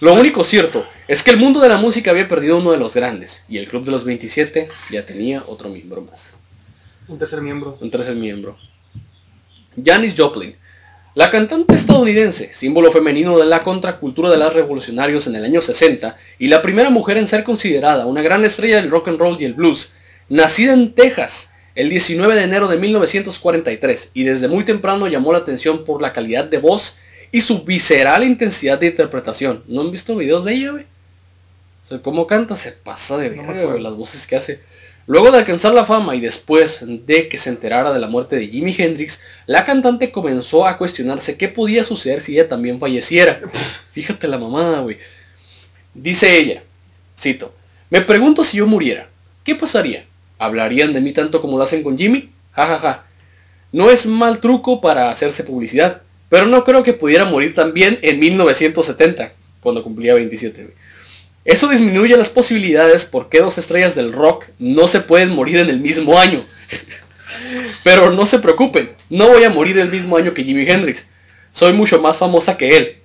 [0.00, 2.94] Lo único cierto es que el mundo de la música había perdido uno de los
[2.94, 6.36] grandes y el Club de los 27 ya tenía otro miembro más.
[7.08, 7.76] Un tercer miembro.
[7.80, 8.56] Un tercer miembro.
[9.84, 10.54] Janis Joplin,
[11.16, 16.16] la cantante estadounidense, símbolo femenino de la contracultura de los revolucionarios en el año 60
[16.38, 19.46] y la primera mujer en ser considerada una gran estrella del rock and roll y
[19.46, 19.90] el blues,
[20.28, 25.38] nacida en Texas el 19 de enero de 1943 y desde muy temprano llamó la
[25.38, 26.94] atención por la calidad de voz
[27.30, 29.62] y su visceral intensidad de interpretación.
[29.66, 30.84] ¿No han visto videos de ella, güey?
[31.84, 34.60] O sea, cómo canta se pasa de No verga, güey, las voces que hace.
[35.06, 38.46] Luego de alcanzar la fama y después de que se enterara de la muerte de
[38.46, 43.40] Jimi Hendrix, la cantante comenzó a cuestionarse qué podía suceder si ella también falleciera.
[43.92, 44.98] Fíjate la mamada, güey.
[45.94, 46.62] Dice ella,
[47.18, 47.54] cito,
[47.88, 49.08] me pregunto si yo muriera,
[49.44, 50.04] ¿qué pasaría?
[50.38, 52.30] ¿Hablarían de mí tanto como lo hacen con Jimmy?
[52.52, 53.06] Ja, ja, ja.
[53.72, 58.18] No es mal truco para hacerse publicidad, pero no creo que pudiera morir también en
[58.18, 60.62] 1970, cuando cumplía 27.
[60.62, 60.74] güey.
[61.44, 65.80] Eso disminuye las posibilidades porque dos estrellas del rock no se pueden morir en el
[65.80, 66.42] mismo año.
[67.84, 71.08] Pero no se preocupen, no voy a morir el mismo año que Jimi Hendrix.
[71.52, 72.96] Soy mucho más famosa que él.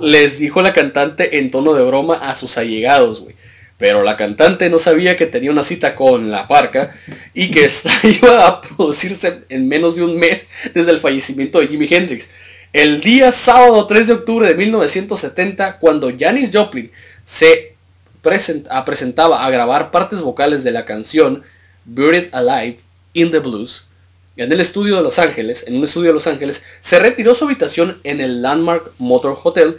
[0.00, 3.36] Les dijo la cantante en tono de broma a sus allegados, güey.
[3.78, 6.96] Pero la cantante no sabía que tenía una cita con la parca
[7.32, 11.68] y que esta iba a producirse en menos de un mes desde el fallecimiento de
[11.68, 12.30] Jimi Hendrix.
[12.74, 16.90] El día sábado 3 de octubre de 1970, cuando Janis Joplin
[17.24, 17.76] se
[18.20, 21.44] present- a- presentaba a grabar partes vocales de la canción
[21.84, 22.80] Buried Alive
[23.12, 23.84] in the Blues,
[24.36, 27.44] en el estudio de Los Ángeles, en un estudio de Los Ángeles, se retiró su
[27.44, 29.78] habitación en el Landmark Motor Hotel,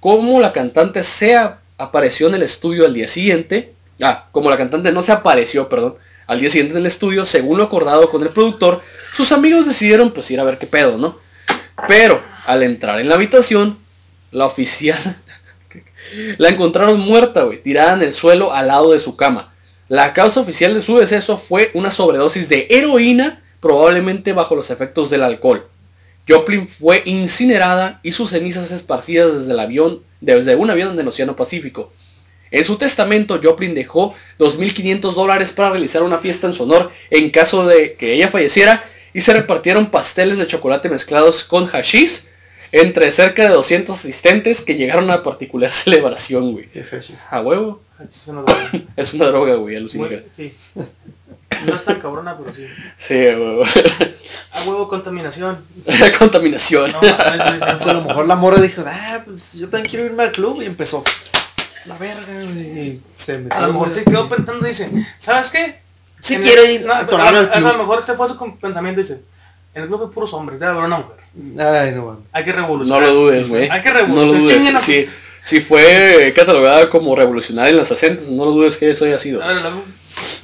[0.00, 1.38] como la cantante se
[1.78, 5.94] apareció en el estudio al día siguiente, ah, como la cantante no se apareció, perdón,
[6.26, 10.10] al día siguiente en el estudio, según lo acordado con el productor, sus amigos decidieron
[10.10, 11.24] pues ir a ver qué pedo, ¿no?
[11.88, 13.78] Pero al entrar en la habitación,
[14.30, 14.98] la oficial
[16.38, 19.54] la encontraron muerta, güey, tirada en el suelo al lado de su cama.
[19.88, 25.10] La causa oficial de su deceso fue una sobredosis de heroína, probablemente bajo los efectos
[25.10, 25.68] del alcohol.
[26.28, 31.36] Joplin fue incinerada y sus cenizas esparcidas desde el avión, desde un avión del Océano
[31.36, 31.92] Pacífico.
[32.50, 37.30] En su testamento, Joplin dejó 2.500 dólares para realizar una fiesta en su honor en
[37.30, 38.84] caso de que ella falleciera
[39.16, 42.24] y se repartieron pasteles de chocolate mezclados con hashish
[42.72, 46.66] entre cerca de 200 asistentes que llegaron a la particular celebración, güey.
[46.66, 47.16] Qué fechis.
[47.30, 47.82] A huevo.
[48.10, 48.70] Sí, se nos va.
[48.94, 50.22] Es una droga, güey, alucinógena.
[50.36, 50.54] Muy- Sí.
[51.64, 52.66] No es tan cabrona, pero sí.
[52.98, 53.64] Sí, a huevo.
[54.52, 55.64] A huevo contaminación.
[56.18, 56.92] Contaminación.
[56.92, 60.32] No, sea, a lo mejor la morra dijo, ah, pues yo también quiero irme al
[60.32, 61.02] club y empezó.
[61.86, 62.58] La verga, güey.
[62.58, 63.56] y Se metió.
[63.58, 65.85] A lo mejor se quedó pensando y dice, ¿sabes qué?
[66.26, 69.20] Quiere el- ir no, a a, al a- lo mejor este fue su pensamiento dice,
[69.74, 71.16] en el club de puros hombres, debe haber una mujer.
[71.58, 72.24] Ay, no, mames.
[72.32, 73.02] Hay que No revolucionar.
[73.02, 73.68] lo dudes, güey.
[73.70, 74.72] Hay que No lo revolucionar.
[74.72, 74.82] dudes.
[74.84, 75.08] Si,
[75.44, 79.42] si fue catalogada como revolucionaria en los acentos, no lo dudes que eso haya sido.
[79.42, 79.84] A ver, la- vamos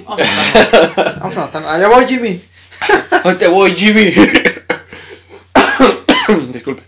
[0.07, 1.16] a matar.
[1.21, 1.64] Vamos a matar.
[1.66, 2.40] Allá voy, Jimmy.
[3.25, 4.12] Ahí te voy, Jimmy.
[6.53, 6.83] Disculpe.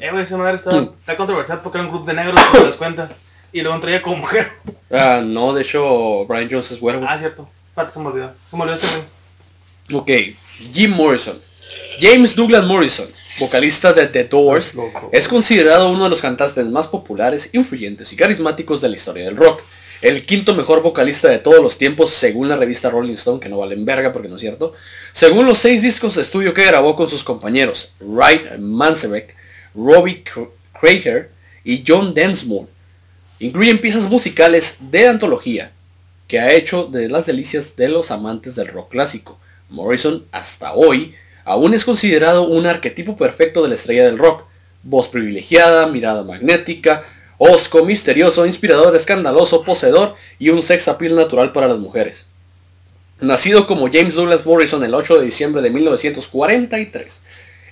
[0.00, 2.76] Eh, güey, esa madre está, está controversial porque era un grupo de negros, te das
[2.76, 3.10] cuenta.
[3.52, 4.50] Y luego entré ella como mujer.
[4.90, 7.00] Ah, no, de hecho, Brian Jones es güero.
[7.06, 7.48] Ah, cierto.
[7.72, 8.34] Espérate, se me olvidó.
[8.50, 8.86] Se me olvidó ese.
[9.94, 10.10] Ok,
[10.74, 11.38] Jim Morrison.
[11.98, 13.06] James Douglas Morrison,
[13.38, 14.74] vocalista de The Doors,
[15.10, 19.38] es considerado uno de los cantantes más populares, influyentes y carismáticos de la historia del
[19.38, 19.62] rock.
[20.02, 23.56] El quinto mejor vocalista de todos los tiempos según la revista Rolling Stone, que no
[23.56, 24.74] valen verga porque no es cierto.
[25.14, 29.34] Según los seis discos de estudio que grabó con sus compañeros, Wright Manzarek,
[29.74, 30.24] Robbie
[30.78, 31.30] Krager
[31.64, 32.68] y John Densmore.
[33.38, 35.72] Incluyen piezas musicales de antología
[36.32, 39.38] que ha hecho de las delicias de los amantes del rock clásico.
[39.68, 41.14] Morrison, hasta hoy,
[41.44, 44.44] aún es considerado un arquetipo perfecto de la estrella del rock.
[44.82, 47.04] Voz privilegiada, mirada magnética,
[47.36, 52.24] osco, misterioso, inspirador, escandaloso, poseedor y un sex appeal natural para las mujeres.
[53.20, 57.22] Nacido como James Douglas Morrison el 8 de diciembre de 1943,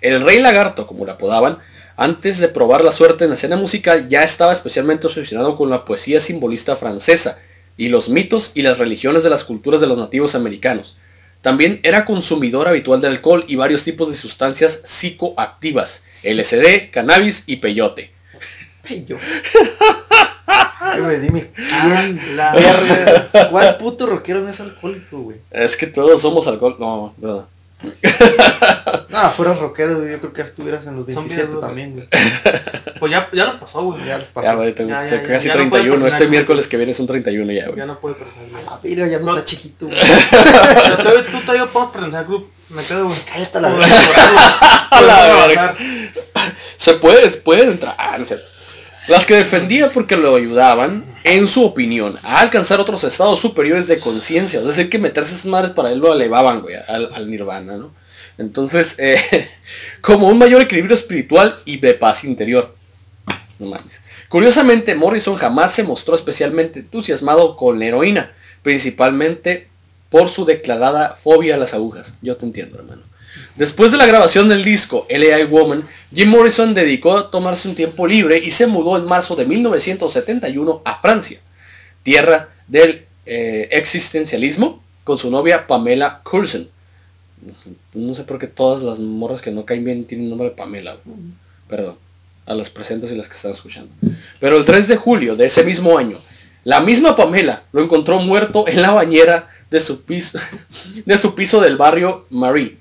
[0.02, 1.60] el Rey Lagarto, como lo apodaban,
[1.96, 5.86] antes de probar la suerte en la escena musical ya estaba especialmente obsesionado con la
[5.86, 7.38] poesía simbolista francesa
[7.80, 10.98] y los mitos y las religiones de las culturas de los nativos americanos.
[11.40, 17.56] También era consumidor habitual de alcohol y varios tipos de sustancias psicoactivas, LSD, cannabis y
[17.56, 18.12] peyote.
[19.06, 19.16] Yo.
[20.46, 21.50] Ay, güey, dime.
[21.54, 22.36] ¿Quién?
[22.36, 23.48] La- verga?
[23.48, 25.38] ¿Cuál puto rockero no es alcohólico, güey?
[25.50, 26.76] Es que todos somos alcohol...
[26.78, 27.44] No, verdad.
[29.10, 31.92] No, fueras rockero, güey, yo creo que ya estuvieras en los Son 27 bien también,
[31.94, 32.08] güey.
[33.00, 34.04] Pues ya, ya nos pasó, güey.
[34.04, 34.46] Ya les pasó.
[34.46, 36.06] Ya, güey, tengo, Ya, ya, tengo ya, casi ya no puede 31.
[36.06, 36.30] este perdonar.
[36.30, 37.78] miércoles que viene es un 31 ya, güey.
[37.78, 38.28] Ya no puede güey.
[38.68, 39.34] Ah, mira, ya no No.
[39.34, 39.98] está chiquito, güey.
[40.30, 42.50] Pero todavía- Tú todavía pertenecer al club.
[42.68, 43.16] Me quedo, güey.
[43.26, 45.74] Cállate la verga.
[45.78, 46.10] güey.
[46.76, 47.94] Se puede, puede entrar.
[47.98, 48.46] Ah, no cierto.
[49.10, 53.98] Las que defendía porque lo ayudaban, en su opinión, a alcanzar otros estados superiores de
[53.98, 54.60] conciencia.
[54.60, 57.92] Es decir, que meterse esas madres para él lo elevaban, güey, al, nirvana, ¿no?
[58.38, 59.48] Entonces, eh,
[60.00, 62.76] como un mayor equilibrio espiritual y de paz interior.
[63.58, 64.00] No mames.
[64.28, 69.66] Curiosamente, Morrison jamás se mostró especialmente entusiasmado con la heroína, principalmente
[70.08, 72.16] por su declarada fobia a las agujas.
[72.22, 73.02] Yo te entiendo, hermano.
[73.56, 78.06] Después de la grabación del disco LA Woman, Jim Morrison dedicó a tomarse un tiempo
[78.06, 81.40] libre y se mudó en marzo de 1971 a Francia,
[82.02, 86.68] tierra del eh, existencialismo, con su novia Pamela Curson.
[87.94, 90.96] No sé por qué todas las morras que no caen bien tienen nombre de Pamela.
[91.68, 91.96] Perdón,
[92.46, 93.90] a las presentes y las que están escuchando.
[94.38, 96.16] Pero el 3 de julio de ese mismo año,
[96.64, 102.79] la misma Pamela lo encontró muerto en la bañera de su piso del barrio Marie.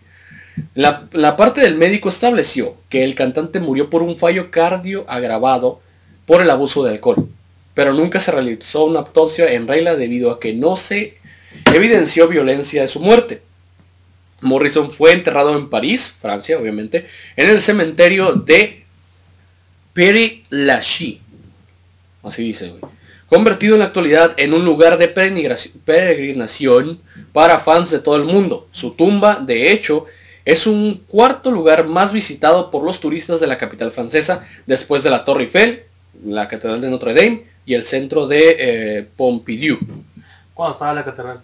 [0.76, 5.82] La, parte del médico estableció que el cantante murió por un fallo cardio agravado
[6.26, 7.28] por el abuso de alcohol,
[7.74, 11.18] pero nunca se realizó una autopsia en regla debido a que no se
[11.74, 13.42] evidenció violencia de su muerte.
[14.42, 18.86] Morrison fue enterrado en París, Francia, obviamente, en el cementerio de
[19.94, 21.20] Père Lachaise.
[22.24, 22.82] Así dice, güey.
[23.30, 27.00] Convertido en la actualidad en un lugar de peregrinación
[27.32, 28.68] para fans de todo el mundo.
[28.72, 30.08] Su tumba, de hecho,
[30.52, 35.12] es un cuarto lugar más visitado por los turistas de la capital francesa, después de
[35.12, 35.84] la Torre Eiffel,
[36.26, 39.78] la Catedral de Notre Dame y el centro de eh, Pompidou.
[40.56, 41.42] Cuando estaba la catedral.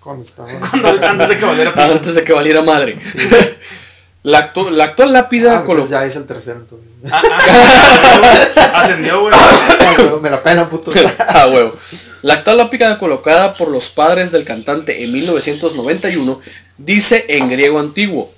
[0.00, 0.48] Cuando estaba.
[0.70, 1.72] Cuando- antes de que valiera.
[1.76, 2.96] Antes de que valiera madre.
[4.22, 6.88] La, actu- la actual lápida Ah, entonces colo- ya es el tercero entonces.
[7.10, 7.22] Ah,
[8.56, 9.34] ah, Ascendió, güey.
[9.34, 10.92] Ah, huevo, me la pena, puto.
[11.18, 11.74] Ah, huevo.
[12.22, 16.40] La actual lápida colocada por los padres del cantante en 1991
[16.76, 18.30] dice en griego antiguo,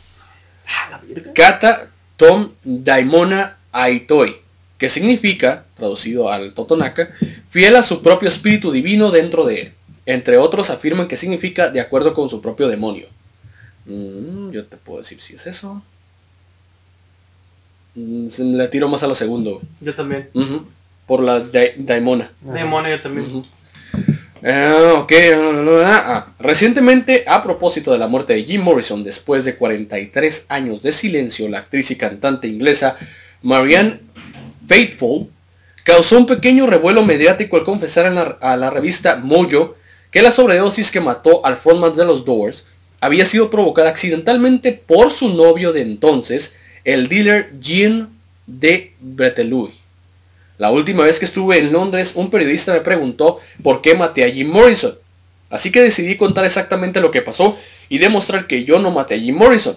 [0.68, 1.01] Ah.
[1.35, 4.40] Kata Tom Daimona Aitoi,
[4.79, 7.11] que significa, traducido al Totonaca,
[7.51, 9.73] fiel a su propio espíritu divino dentro de él.
[10.07, 13.07] Entre otros afirman que significa de acuerdo con su propio demonio.
[13.87, 15.83] Mm, yo te puedo decir si es eso.
[17.95, 19.61] Mm, le tiro más a lo segundo.
[19.81, 20.29] Yo también.
[21.07, 22.31] Por la da- Daimona.
[22.40, 23.27] Demonio, yo también.
[23.27, 23.45] Ujú.
[24.45, 25.12] Ah, ok.
[25.85, 30.90] ah, Recientemente, a propósito de la muerte de Jim Morrison, después de 43 años de
[30.92, 32.97] silencio, la actriz y cantante inglesa
[33.42, 34.01] Marianne
[34.66, 35.29] Faithfull
[35.85, 39.77] causó un pequeño revuelo mediático al confesar en la- a la revista Mojo
[40.11, 42.66] que la sobredosis que mató al frontman de los Doors
[43.03, 48.11] había sido provocada accidentalmente por su novio de entonces, el dealer Jean
[48.47, 49.73] de Breteloup.
[50.57, 54.31] La última vez que estuve en Londres, un periodista me preguntó por qué maté a
[54.31, 54.95] Jim Morrison.
[55.51, 59.19] Así que decidí contar exactamente lo que pasó y demostrar que yo no maté a
[59.19, 59.77] Jim Morrison.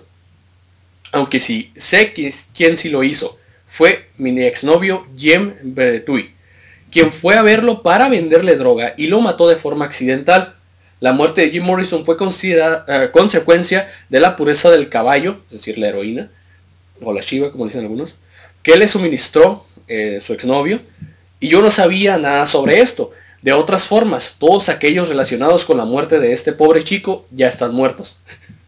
[1.11, 3.39] Aunque sí sé qui- quién sí lo hizo.
[3.67, 6.29] Fue mi exnovio Jim Breteloup,
[6.91, 10.54] quien fue a verlo para venderle droga y lo mató de forma accidental.
[11.05, 15.57] La muerte de Jim Morrison fue considerada eh, consecuencia de la pureza del caballo, es
[15.57, 16.31] decir, la heroína,
[16.99, 18.15] o la chiva, como dicen algunos,
[18.63, 20.81] que le suministró eh, su exnovio,
[21.39, 23.11] y yo no sabía nada sobre esto.
[23.43, 27.75] De otras formas, todos aquellos relacionados con la muerte de este pobre chico ya están
[27.75, 28.17] muertos.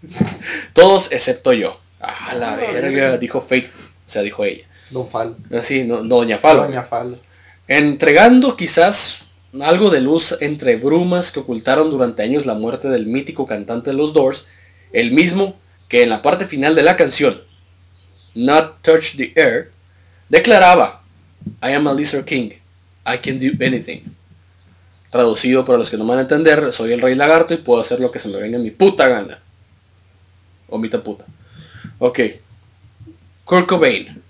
[0.74, 1.80] todos excepto yo.
[2.00, 4.66] Ah, la Ah, verga, dijo Faithful, o sea, dijo ella.
[4.92, 5.38] Don Fal.
[5.58, 6.66] Así, no, no, Doña Falo.
[6.66, 7.20] Doña Fal.
[7.68, 9.27] Entregando quizás
[9.62, 13.98] algo de luz entre brumas que ocultaron durante años la muerte del mítico cantante de
[13.98, 14.46] los Doors,
[14.94, 17.42] el mismo que en la parte final de la canción,
[18.36, 19.72] Not Touch the Air,
[20.30, 21.04] declaraba,
[21.62, 22.52] I am a lizard king,
[23.06, 24.02] I can do anything.
[25.12, 28.00] Traducido para los que no van a entender, soy el rey lagarto y puedo hacer
[28.00, 29.40] lo que se me venga en mi puta gana.
[30.70, 31.26] O puta.
[32.00, 32.20] Ok.
[33.46, 34.22] Kurt Cobain.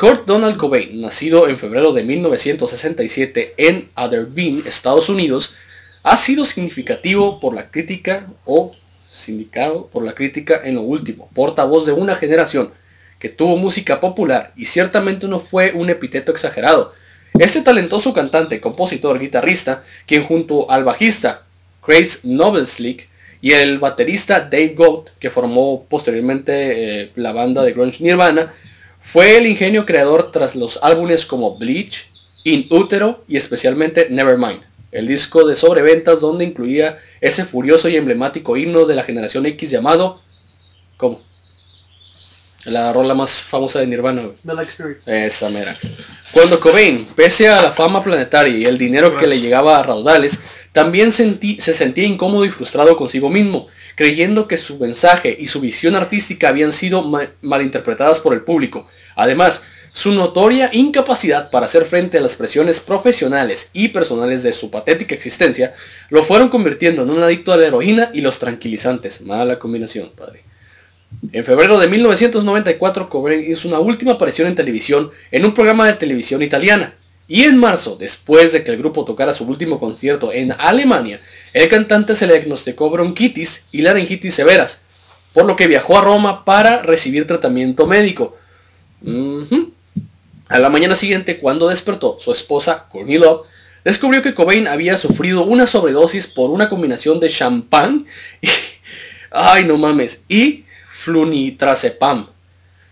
[0.00, 5.56] Kurt Donald Cobain, nacido en febrero de 1967 en Aberdeen, Estados Unidos,
[6.02, 8.72] ha sido significativo por la crítica o
[9.10, 12.72] sindicado por la crítica en lo último, portavoz de una generación
[13.18, 16.94] que tuvo música popular y ciertamente no fue un epíteto exagerado.
[17.38, 21.42] Este talentoso cantante, compositor, guitarrista, quien junto al bajista
[21.84, 23.06] Chris Novelslick
[23.42, 28.54] y el baterista Dave Goat, que formó posteriormente eh, la banda de grunge Nirvana,
[29.02, 32.08] fue el ingenio creador tras los álbumes como Bleach,
[32.44, 38.56] In Utero y especialmente Nevermind, el disco de sobreventas donde incluía ese furioso y emblemático
[38.56, 40.20] himno de la generación X llamado...
[40.96, 41.20] ¿Cómo?
[42.64, 44.22] La rola más famosa de Nirvana.
[45.06, 45.74] Esa mera.
[46.32, 50.40] Cuando Cobain, pese a la fama planetaria y el dinero que le llegaba a raudales,
[50.72, 53.68] también sentí- se sentía incómodo y frustrado consigo mismo,
[54.00, 58.88] creyendo que su mensaje y su visión artística habían sido ma- malinterpretadas por el público.
[59.14, 64.70] Además, Su notoria incapacidad para hacer frente a las presiones profesionales y personales de su
[64.70, 65.74] patética existencia
[66.10, 69.20] lo fueron convirtiendo en un adicto a la heroína y los tranquilizantes.
[69.22, 70.44] Mala combinación, padre.
[71.32, 75.94] En febrero de 1994, Cobain hizo una última aparición en televisión en un programa de
[75.94, 76.94] televisión italiana.
[77.26, 81.20] Y en marzo, después de que el grupo tocara su último concierto en Alemania,
[81.52, 84.80] el cantante se le diagnosticó bronquitis y laringitis severas,
[85.32, 88.36] por lo que viajó a Roma para recibir tratamiento médico.
[90.48, 93.46] A la mañana siguiente, cuando despertó, su esposa, Courtney Love,
[93.84, 98.06] descubrió que Cobain había sufrido una sobredosis por una combinación de champán
[98.40, 98.48] y...
[99.30, 100.24] Ay, no mames.
[100.28, 102.26] Y flunitrazepam,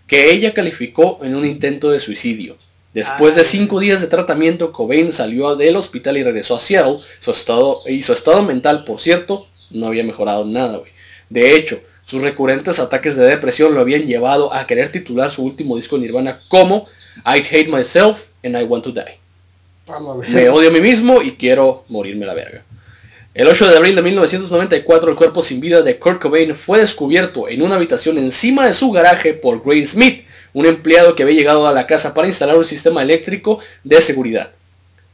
[0.07, 2.55] que ella calificó en un intento de suicidio.
[2.93, 3.47] Después de Ay.
[3.47, 6.99] cinco días de tratamiento, Cobain salió del hospital y regresó a Seattle.
[7.19, 10.91] Su estado, y su estado mental, por cierto, no había mejorado nada, güey.
[11.29, 15.75] De hecho, sus recurrentes ataques de depresión lo habían llevado a querer titular su último
[15.75, 16.87] disco en Nirvana como
[17.25, 19.19] I Hate Myself and I Want to Die.
[20.29, 22.63] Me odio a mí mismo y quiero morirme la verga.
[23.33, 27.47] El 8 de abril de 1994, el cuerpo sin vida de Kurt Cobain fue descubierto
[27.47, 31.67] en una habitación encima de su garaje por Gray Smith, un empleado que había llegado
[31.67, 34.51] a la casa para instalar un sistema eléctrico de seguridad.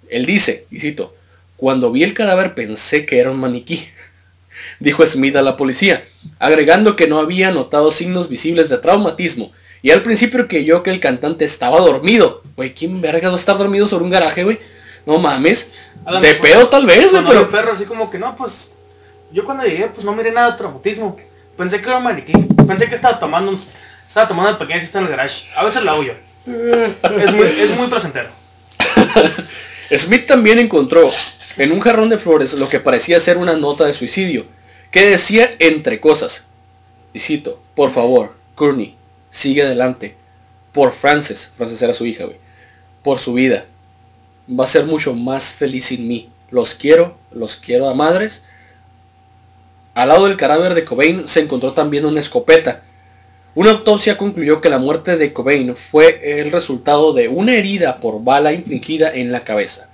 [0.09, 1.15] Él dice, y cito,
[1.57, 3.87] cuando vi el cadáver pensé que era un maniquí,
[4.79, 6.05] dijo Smith a la policía,
[6.39, 10.99] agregando que no había notado signos visibles de traumatismo, y al principio creyó que el
[10.99, 12.41] cantante estaba dormido.
[12.55, 14.57] Güey, ¿quién verga va a estar dormido sobre un garaje, güey?
[15.05, 15.69] No mames.
[16.21, 17.49] De pedo tal vez, güey, pero...
[17.51, 18.73] perro así como que no, pues
[19.31, 21.17] yo cuando llegué pues no miré nada de traumatismo.
[21.55, 22.33] Pensé que era un maniquí.
[22.67, 23.59] Pensé que estaba tomando un-
[24.15, 25.45] estaba tomando el pequeño que está en el garage.
[25.57, 26.13] A veces la huyo.
[26.47, 28.29] Es muy, es placentero.
[29.91, 31.11] Smith también encontró
[31.57, 34.45] en un jarrón de flores lo que parecía ser una nota de suicidio,
[34.89, 36.45] que decía entre cosas,
[37.13, 38.95] y cito, por favor, Courtney,
[39.31, 40.15] sigue adelante,
[40.71, 42.37] por Frances, Frances era su hija, güey,
[43.03, 43.65] por su vida,
[44.49, 48.43] va a ser mucho más feliz sin mí, los quiero, los quiero a madres.
[49.93, 52.83] Al lado del cadáver de Cobain se encontró también una escopeta,
[53.55, 58.21] una autopsia concluyó que la muerte de Cobain fue el resultado de una herida por
[58.21, 59.89] bala infligida en la cabeza.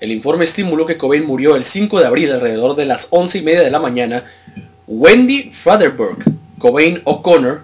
[0.00, 3.42] El informe estimuló que Cobain murió el 5 de abril alrededor de las 11 y
[3.42, 4.24] media de la mañana.
[4.88, 6.24] Wendy Fratherburg,
[6.58, 7.62] Cobain O'Connor,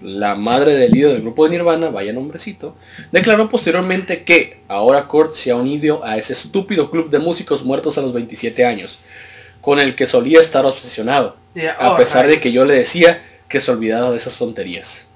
[0.00, 2.74] la madre del líder del grupo de Nirvana, vaya nombrecito,
[3.12, 7.98] declaró posteriormente que ahora Kurt se ha unido a ese estúpido club de músicos muertos
[7.98, 9.00] a los 27 años,
[9.60, 11.36] con el que solía estar obsesionado,
[11.78, 15.06] a oh, pesar de que yo le decía que se olvidara de esas tonterías.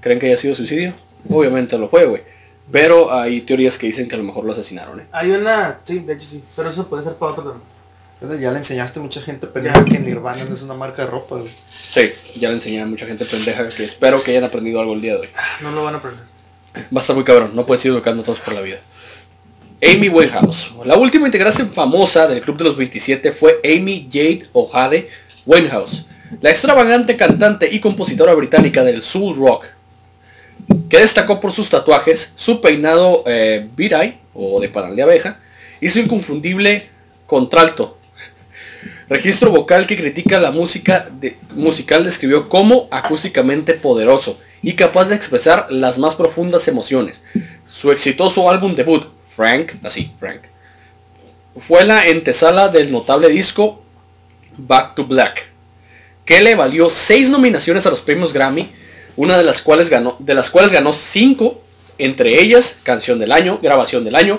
[0.00, 0.94] ¿Creen que haya sido suicidio?
[1.28, 2.22] Obviamente lo fue, güey.
[2.70, 5.06] Pero hay teorías que dicen que a lo mejor lo asesinaron, ¿eh?
[5.10, 7.60] Hay una, sí, de hecho sí, pero eso puede ser para otro tema.
[8.20, 11.10] Bueno, Ya le enseñaste a mucha gente pendeja que Nirvana no es una marca de
[11.10, 11.50] ropa, güey.
[11.70, 15.00] Sí, ya le enseñé a mucha gente pendeja que espero que hayan aprendido algo el
[15.00, 15.28] día de hoy.
[15.62, 16.24] No lo van a aprender.
[16.76, 18.80] Va a estar muy cabrón, no puedes ir educando a todos por la vida.
[19.82, 20.72] Amy Winehouse.
[20.84, 25.08] La última integrante famosa del Club de los 27 fue Amy Jade O'Hade
[25.46, 26.04] Winehouse,
[26.40, 29.66] la extravagante cantante y compositora británica del soul rock,
[30.88, 35.40] que destacó por sus tatuajes, su peinado eh, beat-eye, o de panal de abeja,
[35.80, 36.88] y su inconfundible
[37.26, 37.98] contralto.
[39.08, 41.08] Registro vocal que critica la música
[41.54, 47.22] musical describió como acústicamente poderoso y capaz de expresar las más profundas emociones.
[47.66, 50.42] Su exitoso álbum debut, Frank, así, Frank,
[51.56, 53.82] fue la antesala del notable disco
[54.58, 55.48] Back to Black,
[56.28, 58.68] que le valió seis nominaciones a los premios Grammy,
[59.16, 61.58] una de las cuales ganó, de las cuales ganó cinco,
[61.96, 64.38] entre ellas Canción del Año, Grabación del Año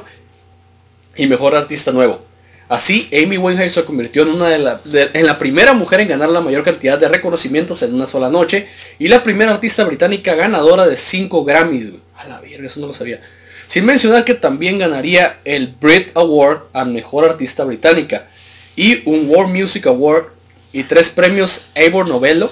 [1.15, 2.23] y Mejor Artista Nuevo.
[2.69, 6.29] Así, Amy Winehouse se convirtió en una de la, en la primera mujer en ganar
[6.29, 8.67] la mayor cantidad de reconocimientos en una sola noche
[8.99, 11.93] y la primera artista británica ganadora de 5 Grammys.
[12.15, 13.19] A la verga, eso no lo sabía.
[13.67, 18.27] Sin mencionar que también ganaría el Brit Award a Mejor Artista Británica
[18.75, 20.37] y un World Music Award
[20.71, 22.49] y tres premios Eivor Novello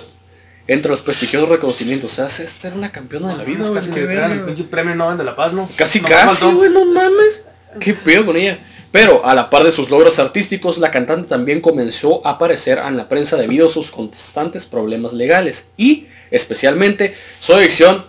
[0.68, 2.12] entre los prestigiosos reconocimientos.
[2.12, 3.60] O sea, esta era una campeona de la vida.
[3.60, 5.68] Nos güey, casi le dan el pinche premio Nobel de la Paz, ¿no?
[5.76, 7.44] Casi, Nomás casi, güey, no mames.
[7.80, 8.58] ¿Qué pedo con ella?
[8.92, 12.98] Pero a la par de sus logros artísticos, la cantante también comenzó a aparecer en
[12.98, 18.04] la prensa debido a sus constantes problemas legales y especialmente su adicción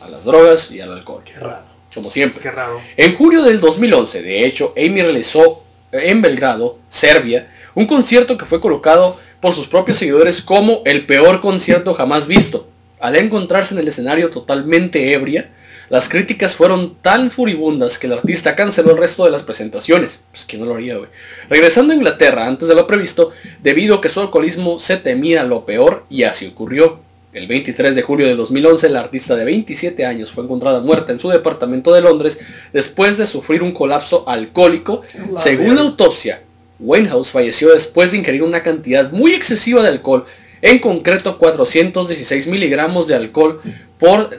[0.00, 1.22] a las drogas y al alcohol.
[1.24, 1.64] Qué raro.
[1.94, 2.42] Como siempre.
[2.42, 2.80] Qué raro.
[2.96, 5.62] En julio del 2011, de hecho, Amy realizó
[5.92, 11.42] en Belgrado, Serbia, un concierto que fue colocado por sus propios seguidores como el peor
[11.42, 12.66] concierto jamás visto.
[12.98, 15.50] Al encontrarse en el escenario totalmente ebria,
[15.90, 20.22] las críticas fueron tan furibundas que el artista canceló el resto de las presentaciones.
[20.30, 21.10] Pues que no lo haría, güey.
[21.50, 23.32] Regresando a Inglaterra antes de lo previsto,
[23.62, 27.00] debido a que su alcoholismo se temía lo peor y así ocurrió.
[27.34, 31.20] El 23 de julio de 2011, la artista de 27 años fue encontrada muerta en
[31.20, 32.40] su departamento de Londres
[32.72, 35.02] después de sufrir un colapso alcohólico.
[35.30, 36.40] La Según la autopsia,
[36.84, 40.26] Winehouse falleció después de ingerir una cantidad muy excesiva de alcohol,
[40.62, 43.60] en concreto 416 miligramos de alcohol
[43.98, 44.30] por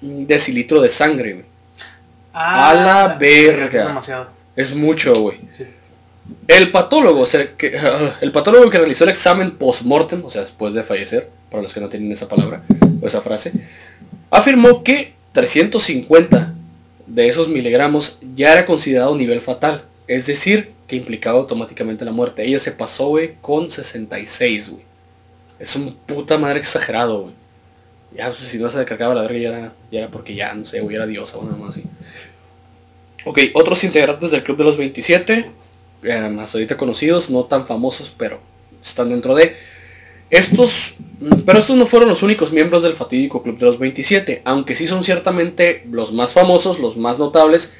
[0.00, 1.32] decilitro de sangre.
[1.34, 1.44] güey.
[2.32, 3.80] A la verga.
[3.82, 4.26] Es demasiado.
[4.56, 5.38] Es mucho, güey.
[5.52, 5.64] Sí.
[6.48, 7.78] El patólogo, se- que,
[8.20, 11.80] el patólogo que realizó el examen post-mortem, o sea, después de fallecer, para los que
[11.80, 12.62] no tienen esa palabra
[13.00, 13.52] o esa frase,
[14.30, 16.54] afirmó que 350
[17.06, 19.82] de esos miligramos ya era considerado nivel fatal.
[20.06, 22.44] Es decir, que implicaba automáticamente la muerte.
[22.44, 24.84] Ella se pasó, güey, con 66, güey.
[25.58, 27.34] Es un puta madre exagerado, güey.
[28.16, 30.66] Ya, pues, si no se cargaba la verga ya era, ya era porque ya, no
[30.66, 31.84] sé, güey, era diosa o nada más así.
[33.24, 35.50] Ok, otros integrantes del Club de los 27,
[36.02, 38.40] eh, ahorita conocidos, no tan famosos, pero
[38.84, 39.56] están dentro de.
[40.28, 44.42] Estos, mm, pero estos no fueron los únicos miembros del fatídico Club de los 27,
[44.44, 47.72] aunque sí son ciertamente los más famosos, los más notables.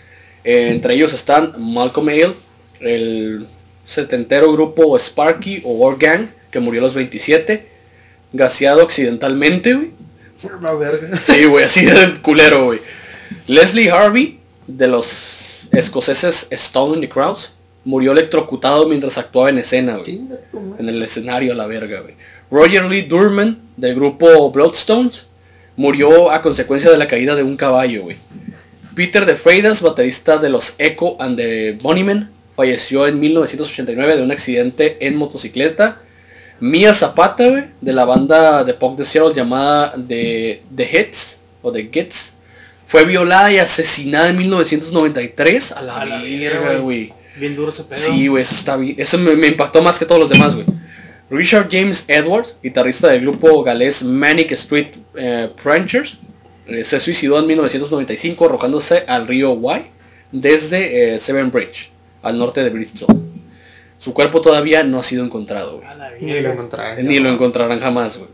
[0.45, 2.35] Eh, entre ellos están Malcolm Hale,
[2.83, 3.47] el
[3.87, 7.67] setentero grupo Sparky o War Gang, que murió a los 27,
[8.33, 9.91] gaseado accidentalmente, güey.
[10.79, 11.17] Verga.
[11.19, 12.81] Sí, güey, así de culero, güey.
[13.47, 17.53] Leslie Harvey, de los escoceses Stone and the Crowds,
[17.85, 20.21] murió electrocutado mientras actuaba en escena, güey.
[20.79, 22.15] En el escenario la verga, güey.
[22.51, 25.27] Roger Lee Durman, del grupo Bloodstones,
[25.77, 28.17] murió a consecuencia de la caída de un caballo, güey.
[28.95, 34.31] Peter de Freitas, baterista de los Echo and the Bunnymen, falleció en 1989 de un
[34.31, 36.01] accidente en motocicleta.
[36.61, 41.73] Mia Zapata, güey, de la banda de pop de Seattle llamada The, The Hits, o
[41.73, 42.35] The Gits,
[42.87, 47.13] fue violada y asesinada en 1993 a la, A la verga, verga, güey.
[47.37, 48.01] Bien duro ese pedo.
[48.01, 48.95] Sí, güey, eso está bien.
[48.99, 50.67] Eso me, me impactó más que todos los demás, güey.
[51.33, 56.19] Richard James Edwards, guitarrista del grupo galés Manic Street eh, Ranchers,
[56.67, 59.87] eh, se suicidó en 1995 arrojándose al río Wye
[60.31, 61.91] desde eh, Seven Bridge,
[62.23, 63.09] al norte de Bristol.
[63.99, 65.81] Su cuerpo todavía no ha sido encontrado,
[66.21, 66.55] Ni lo.
[67.03, 68.31] Ni encontrarán jamás, güey.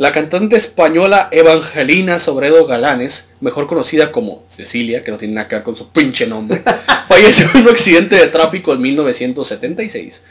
[0.00, 5.56] La cantante española Evangelina Sobredo Galanes, mejor conocida como Cecilia, que no tiene nada que
[5.56, 6.62] ver con su pinche nombre,
[7.08, 10.22] falleció en un accidente de tráfico en 1976.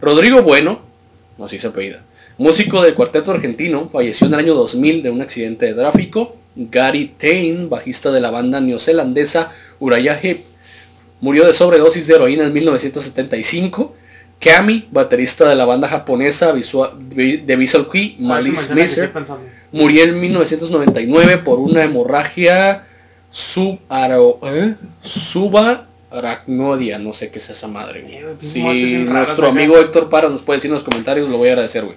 [0.00, 0.80] Rodrigo Bueno,
[1.36, 2.02] no así se apellida,
[2.38, 6.36] músico del cuarteto argentino, falleció en el año 2000 de un accidente de tráfico.
[6.56, 10.40] Gary Tain, bajista de la banda neozelandesa Uriah Heep,
[11.22, 13.94] murió de sobredosis de heroína en 1975.
[14.38, 19.10] Kami, baterista de la banda japonesa Visual- de Visual Key, Ah, Malice Miser,
[19.70, 22.84] murió en 1999 por una hemorragia
[23.30, 24.74] subaro, ¿eh?
[25.02, 28.02] subaracnodia, no sé qué es esa madre.
[28.02, 28.16] güey.
[28.16, 31.48] Eh, Si raras nuestro amigo Héctor Para nos puede decir en los comentarios, lo voy
[31.48, 31.96] a agradecer, güey.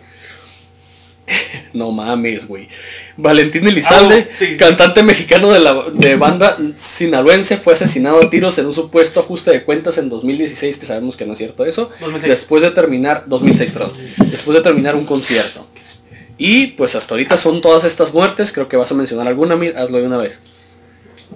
[1.73, 2.69] no mames, güey.
[3.17, 8.57] Valentín Elizalde, Ah, sí, cantante mexicano de la de banda sinaloense, fue asesinado a tiros
[8.57, 11.89] en un supuesto ajuste de cuentas en 2016, que sabemos que no es cierto eso.
[12.01, 12.29] 2006.
[12.29, 13.91] Después de terminar, 2006, perdón.
[14.17, 15.65] Después de terminar un concierto.
[16.37, 19.97] Y pues hasta ahorita son todas estas muertes, creo que vas a mencionar alguna, hazlo
[19.97, 20.39] de una vez.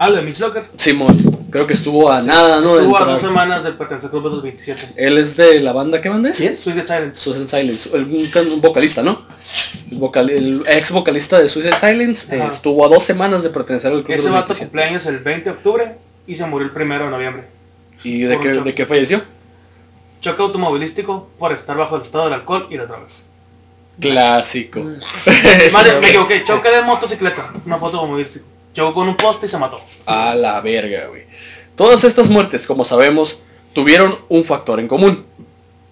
[0.01, 0.63] Ah, lo de Mitch Locker.
[0.77, 1.15] Simón,
[1.51, 2.77] creo que estuvo a nada, ¿no?
[2.79, 3.07] Estuvo a entrar.
[3.15, 4.93] dos semanas del pertenecer Club de los 27.
[4.95, 6.37] Él es de la banda, ¿qué banda es?
[6.37, 6.55] ¿Quién?
[6.55, 7.19] Suicide Silence.
[7.19, 9.23] Suicide Silence, el- un, can- un vocalista, ¿no?
[9.91, 12.53] El, vocal- el ex vocalista de Suicide Silence eh, Ajá.
[12.53, 14.65] estuvo a dos semanas de pertenecer al club Ese de los vato 27.
[14.69, 15.95] cumpleaños el 20 de octubre
[16.27, 17.43] y se murió el 1 de noviembre.
[18.03, 19.21] ¿Y de por qué, de qué falleció?
[20.21, 23.25] Choque automovilístico por estar bajo el estado del alcohol y las drogas.
[23.99, 24.79] Clásico.
[24.81, 28.45] Me equivoqué, choque de motocicleta, una foto automovilístico.
[28.79, 29.77] Chocó con un poste y se mató.
[30.05, 31.23] A la verga, güey.
[31.75, 33.39] Todas estas muertes, como sabemos,
[33.73, 35.25] tuvieron un factor en común.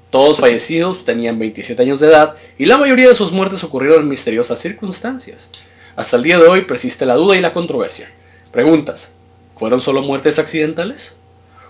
[0.09, 4.07] Todos fallecidos tenían 27 años de edad y la mayoría de sus muertes ocurrieron en
[4.07, 5.49] misteriosas circunstancias.
[5.97, 8.09] Hasta el día de hoy persiste la duda y la controversia.
[8.53, 9.11] Preguntas,
[9.57, 11.15] ¿fueron solo muertes accidentales?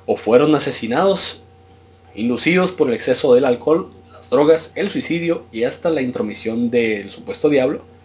[0.05, 1.41] ¿O fueron asesinados,
[2.13, 7.09] inducidos por el exceso del alcohol, las drogas, el suicidio y hasta la intromisión del
[7.09, 7.96] supuesto diablo?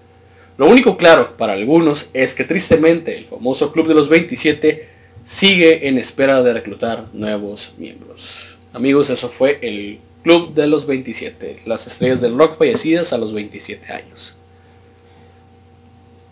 [0.59, 4.88] Lo único claro para algunos es que tristemente el famoso Club de los 27
[5.24, 8.57] sigue en espera de reclutar nuevos miembros.
[8.72, 13.34] Amigos, eso fue el Club de los 27, las estrellas del rock fallecidas a los
[13.34, 14.36] 27 años.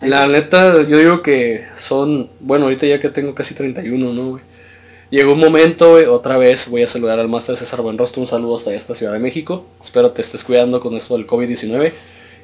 [0.01, 4.43] La neta, yo digo que son, bueno, ahorita ya que tengo casi 31, ¿no, güey?
[5.11, 8.73] Llegó un momento, otra vez voy a saludar al Máster César Buenrostro, un saludo hasta
[8.73, 9.65] esta Ciudad de México.
[9.83, 11.91] Espero te estés cuidando con esto del COVID-19.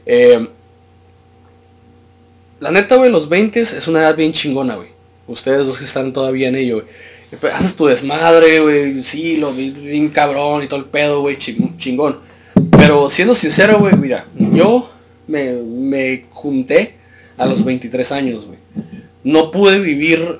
[0.05, 0.47] Eh,
[2.59, 4.89] la neta, güey, los 20 es una edad bien chingona, güey.
[5.27, 7.53] Ustedes dos que están todavía en ello, güey.
[7.53, 9.03] Haces tu desmadre, güey.
[9.03, 11.35] Sí, lo vi bien cabrón y todo el pedo, güey.
[11.37, 12.19] ching- Chingón.
[12.71, 14.89] Pero siendo sincero, güey, mira, yo
[15.27, 16.95] me, me junté
[17.37, 18.57] a los 23 años, güey.
[19.23, 20.39] No pude vivir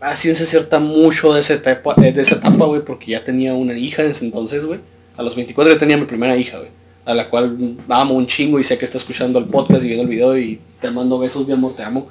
[0.00, 3.54] a ciencia cierta mucho de esa etapa, eh, de esa etapa, güey, porque ya tenía
[3.54, 4.80] una hija en ese entonces, güey.
[5.16, 6.70] A los 24 ya tenía mi primera hija, güey.
[7.06, 10.02] A la cual amo un chingo y sé que está escuchando el podcast y viendo
[10.02, 12.08] el video y te mando besos, mi amor, te amo.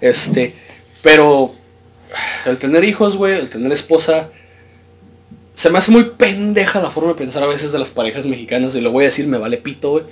[0.00, 0.54] Este,
[1.02, 1.54] pero
[2.46, 4.30] el tener hijos, güey, el tener esposa,
[5.54, 8.74] se me hace muy pendeja la forma de pensar a veces de las parejas mexicanas
[8.74, 10.04] y lo voy a decir, me vale pito, güey.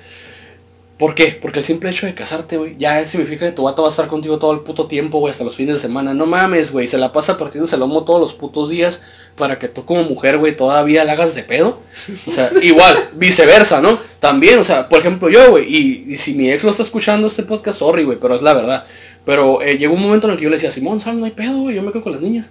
[1.02, 1.36] ¿Por qué?
[1.42, 4.06] Porque el simple hecho de casarte, güey, ya significa que tu vato va a estar
[4.06, 6.14] contigo todo el puto tiempo, güey, hasta los fines de semana.
[6.14, 9.02] No mames, güey, se la pasa partiéndose el lomo todos los putos días
[9.36, 11.80] para que tú como mujer, güey, todavía la hagas de pedo.
[12.28, 13.98] O sea, igual, viceversa, ¿no?
[14.20, 17.26] También, o sea, por ejemplo yo, güey, y, y si mi ex lo está escuchando
[17.26, 18.84] este podcast, sorry, güey, pero es la verdad.
[19.24, 21.32] Pero eh, llegó un momento en el que yo le decía, Simón, sal, no hay
[21.32, 22.50] pedo, güey, yo me quedo con las niñas.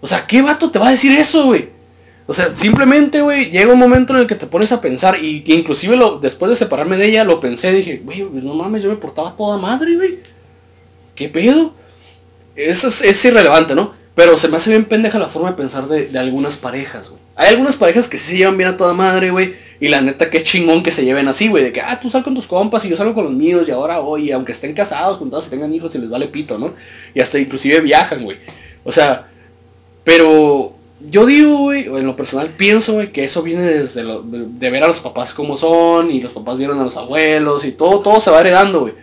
[0.00, 1.68] O sea, ¿qué vato te va a decir eso, güey?
[2.30, 5.42] O sea, simplemente, güey, llega un momento en el que te pones a pensar y
[5.46, 8.90] inclusive lo, después de separarme de ella lo pensé, dije, güey, pues no mames, yo
[8.90, 10.18] me portaba toda madre, güey.
[11.14, 11.72] ¿Qué pedo?
[12.54, 13.94] Eso es, irrelevante, ¿no?
[14.14, 17.22] Pero se me hace bien pendeja la forma de pensar de, algunas parejas, güey.
[17.34, 19.54] Hay algunas parejas que sí se llevan bien a toda madre, güey.
[19.80, 21.64] Y la neta, qué chingón que se lleven así, güey.
[21.64, 23.66] De que, ah, tú sal con tus compas y yo salgo con los míos.
[23.68, 26.74] Y ahora, oye, aunque estén casados, juntados y tengan hijos, se les vale pito, ¿no?
[27.14, 28.36] Y hasta inclusive viajan, güey.
[28.84, 29.28] O sea,
[30.04, 34.82] pero yo digo, güey, en lo personal pienso, güey, que eso viene desde de, ver
[34.82, 36.10] a los papás como son.
[36.10, 37.64] Y los papás vieron a los abuelos.
[37.64, 38.94] Y todo, todo se va heredando, güey.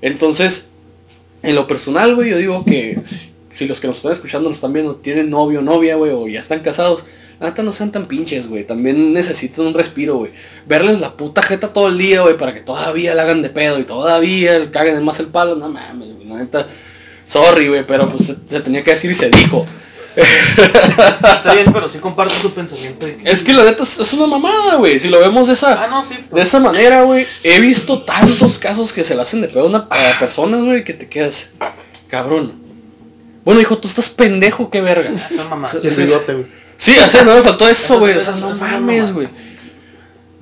[0.00, 0.68] Entonces,
[1.42, 3.00] en lo personal, güey, yo digo que
[3.54, 6.28] si los que nos están escuchando nos están viendo tienen novio o novia, güey, o
[6.28, 7.04] ya están casados,
[7.40, 8.64] neta no sean tan pinches, güey.
[8.64, 10.30] También necesitan un respiro, güey.
[10.66, 13.80] Verles la puta jeta todo el día, güey, para que todavía la hagan de pedo
[13.80, 15.56] y todavía caguen más el palo.
[15.56, 16.68] No mames, güey, neta.
[17.26, 19.66] Sorry, güey, pero pues se tenía que decir y se dijo.
[20.16, 23.06] Está bien, pero sí comparto tu pensamiento.
[23.24, 24.98] Es que la neta es, es una mamada, güey.
[25.00, 26.16] Si lo vemos de esa, Ah, no, sí.
[26.30, 29.66] de esa manera, güey, he visto tantos casos que se le hacen de pedo a,
[29.66, 31.48] una, a personas, güey, que te quedas,
[32.08, 32.52] cabrón.
[33.44, 35.10] Bueno, hijo, tú estás pendejo, qué verga.
[35.10, 35.68] Esa mamá.
[35.82, 36.46] Y el bigote, güey.
[36.78, 38.16] Sí, o sea, no me faltó eso, güey.
[38.16, 39.28] O sea, no mames, güey.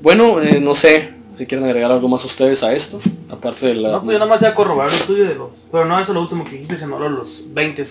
[0.03, 3.01] Bueno, eh, no sé si quieren agregar algo más ustedes a esto.
[3.31, 3.91] Aparte de la...
[3.93, 5.49] No, pues yo nada más ya corroborar lo tuyo de los...
[5.71, 7.87] Pero no eso lo último que dijiste, sino los 20.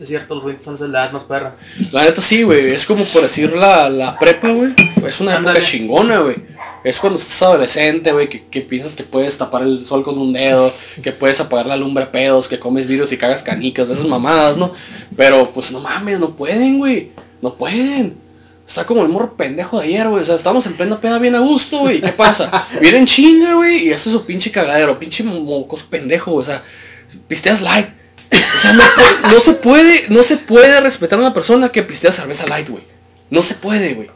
[0.00, 1.54] Es cierto, los 20 son la edad más perra.
[1.92, 2.70] La neta sí, güey.
[2.70, 4.72] Es como por decir la, la prepa, güey.
[5.06, 6.36] Es una época chingona, güey.
[6.82, 10.32] Es cuando estás adolescente, güey, que, que piensas que puedes tapar el sol con un
[10.32, 10.72] dedo,
[11.02, 14.56] que puedes apagar la lumbre a pedos, que comes virus y cagas canicas, esas mamadas,
[14.56, 14.72] ¿no?
[15.16, 17.10] Pero pues no mames, no pueden, güey.
[17.40, 18.16] No pueden.
[18.66, 20.22] Está como el morro pendejo de ayer, güey.
[20.22, 22.00] O sea, estamos en plena peda bien a gusto, güey.
[22.00, 22.66] ¿Qué pasa?
[22.80, 26.42] Vienen chinga, güey, y hace su pinche cagadero, pinche mocos pendejo, güey.
[26.42, 26.62] O sea,
[27.28, 27.88] pisteas light.
[28.34, 28.72] O sea,
[29.30, 32.82] no, se puede, no se puede respetar a una persona que pistea cerveza light, güey.
[33.30, 34.10] No se puede, güey.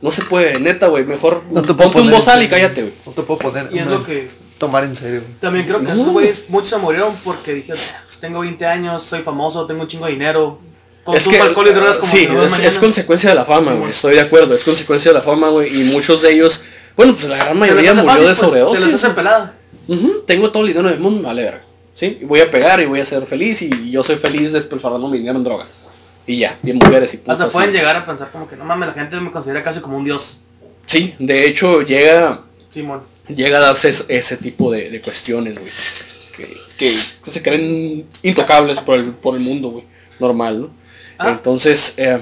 [0.00, 1.04] No se puede, neta, güey.
[1.04, 2.94] Mejor No te puedo ponte un poner en bozal y cállate, güey.
[3.06, 3.68] No te puedo poner.
[3.72, 4.28] Y es lo que...
[4.58, 5.20] Tomar en serio.
[5.20, 5.32] güey.
[5.40, 5.92] También creo que No.
[5.94, 9.88] esos güeyes, muchos se murieron porque dijeron, pues tengo 20 años, soy famoso, tengo un
[9.88, 10.60] chingo de dinero.
[11.02, 12.66] Consumo alcohol y drogas como sí, es, mañana".
[12.66, 13.90] es consecuencia de la fama, güey.
[13.90, 15.80] Estoy de acuerdo, es consecuencia de la fama, güey.
[15.80, 16.62] Y muchos de ellos,
[16.96, 18.80] bueno, pues la gran mayoría murió fácil, de pues, sobredosis.
[18.80, 19.54] Se les hace pelada.
[20.26, 21.62] Tengo todo el dinero del mundo, vale verga.
[21.94, 22.18] ¿Sí?
[22.20, 25.18] Y voy a pegar y voy a ser feliz y yo soy feliz despilfarrando mi
[25.18, 25.74] dinero en drogas.
[26.26, 27.34] Y ya, bien mujeres y putas.
[27.34, 29.80] Hasta y- pueden llegar a pensar como que no mames, la gente me considera casi
[29.80, 30.40] como un dios.
[30.86, 33.02] Sí, de hecho llega Simón.
[33.28, 35.70] llega a darse es- ese tipo de, de cuestiones, güey.
[36.78, 36.90] Que,
[37.30, 39.84] se creen intocables por el, por el mundo, güey.
[40.18, 40.70] Normal, ¿no?
[41.18, 41.30] Ah.
[41.30, 42.18] Entonces, eh,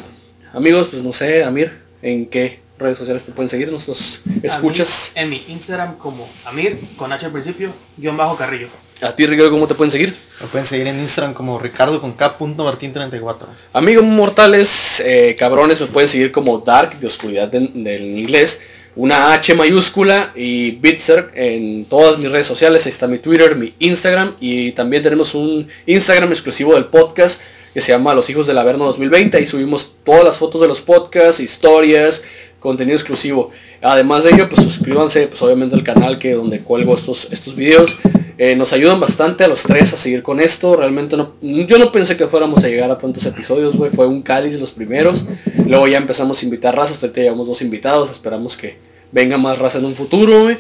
[0.53, 3.71] amigos, pues no sé, Amir, ¿en qué redes sociales te pueden seguir?
[3.71, 5.13] Nuestros escuchas.
[5.15, 8.69] En mi Instagram como Amir, con H al principio, guion bajo Carrillo.
[9.03, 10.15] A ti, Ricardo, ¿cómo te pueden seguir?
[10.41, 13.47] Me pueden seguir en Instagram como Ricardo con K.Martín34.
[13.73, 18.61] Amigos mortales, eh, cabrones, me pueden seguir como Dark, de oscuridad del inglés,
[18.95, 22.87] una H mayúscula y Bitzer en todas mis redes sociales.
[22.87, 27.41] Ahí está mi Twitter, mi Instagram y también tenemos un Instagram exclusivo del podcast
[27.75, 29.37] que se llama Los Hijos del Averno 2020.
[29.37, 32.23] Ahí subimos todas las fotos de los podcasts, historias,
[32.61, 33.51] contenido exclusivo.
[33.81, 37.99] Además de ello, pues suscríbanse pues obviamente al canal que donde cuelgo estos, estos videos.
[38.39, 40.77] Eh, nos ayudan bastante a los tres a seguir con esto.
[40.77, 43.91] Realmente no, yo no pensé que fuéramos a llegar a tantos episodios, güey.
[43.91, 45.25] Fue un cáliz los primeros.
[45.67, 47.03] Luego ya empezamos a invitar razas.
[47.03, 48.11] Ahorita llevamos dos invitados.
[48.11, 48.77] Esperamos que
[49.11, 50.57] venga más raza en un futuro, güey.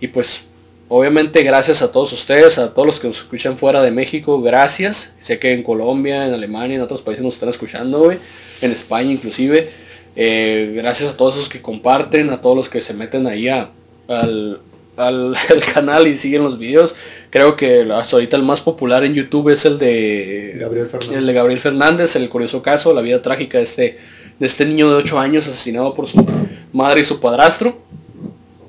[0.00, 0.42] Y pues,
[0.88, 4.42] obviamente gracias a todos ustedes, a todos los que nos escuchan fuera de México.
[4.42, 5.14] Gracias.
[5.18, 8.18] Sé que en Colombia, en Alemania, en otros países nos están escuchando, güey.
[8.60, 9.70] En España inclusive.
[10.16, 14.60] Eh, gracias a todos esos que comparten, a todos los que se meten ahí al,
[14.96, 16.96] al, al canal y siguen los videos.
[17.30, 21.18] Creo que hasta ahorita el más popular en YouTube es el de Gabriel Fernández.
[21.18, 23.98] El de Gabriel Fernández, el curioso caso, la vida trágica de este,
[24.38, 26.24] de este niño de 8 años asesinado por su
[26.72, 27.78] madre y su padrastro.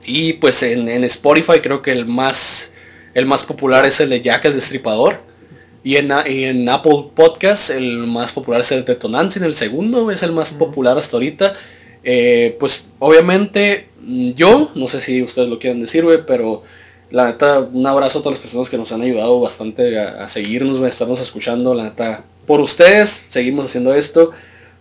[0.03, 2.69] Y pues en, en Spotify creo que el más
[3.15, 5.21] El más popular es el de Jack el Destripador.
[5.83, 10.09] Y en, y en Apple Podcast el más popular es el de Tonantzin, el segundo
[10.09, 11.53] es el más popular hasta ahorita.
[12.05, 13.89] Eh, pues obviamente
[14.35, 16.61] yo, no sé si ustedes lo quieren decir, güey, pero
[17.09, 20.29] la neta, un abrazo a todas las personas que nos han ayudado bastante a, a
[20.29, 24.31] seguirnos, a estarnos escuchando, la neta, por ustedes seguimos haciendo esto.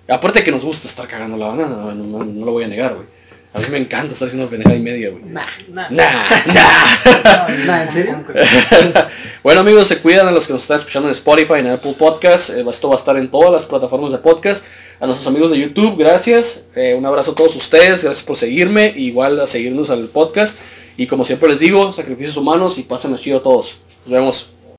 [0.06, 2.94] Aparte que nos gusta estar cagando la banana, no, no- no lo voy a negar,
[2.94, 3.06] güey.
[3.54, 5.22] A mí me encanta estar haciendo pendejada y media, güey.
[5.24, 5.42] Nah.
[5.68, 5.88] Nah.
[5.88, 7.48] Nah, nah.
[7.64, 8.24] Nah, ¿en serio?
[9.44, 12.50] bueno amigos, se cuidan a los que nos están escuchando en Spotify, en Apple Podcast.
[12.50, 14.64] Eh, esto va a estar en todas las plataformas de podcast.
[15.04, 16.64] A nuestros amigos de YouTube, gracias.
[16.74, 18.02] Eh, un abrazo a todos ustedes.
[18.02, 18.90] Gracias por seguirme.
[18.96, 20.56] Igual a seguirnos al podcast.
[20.96, 23.80] Y como siempre les digo, sacrificios humanos y pasen chido a todos.
[24.06, 24.46] Nos vemos.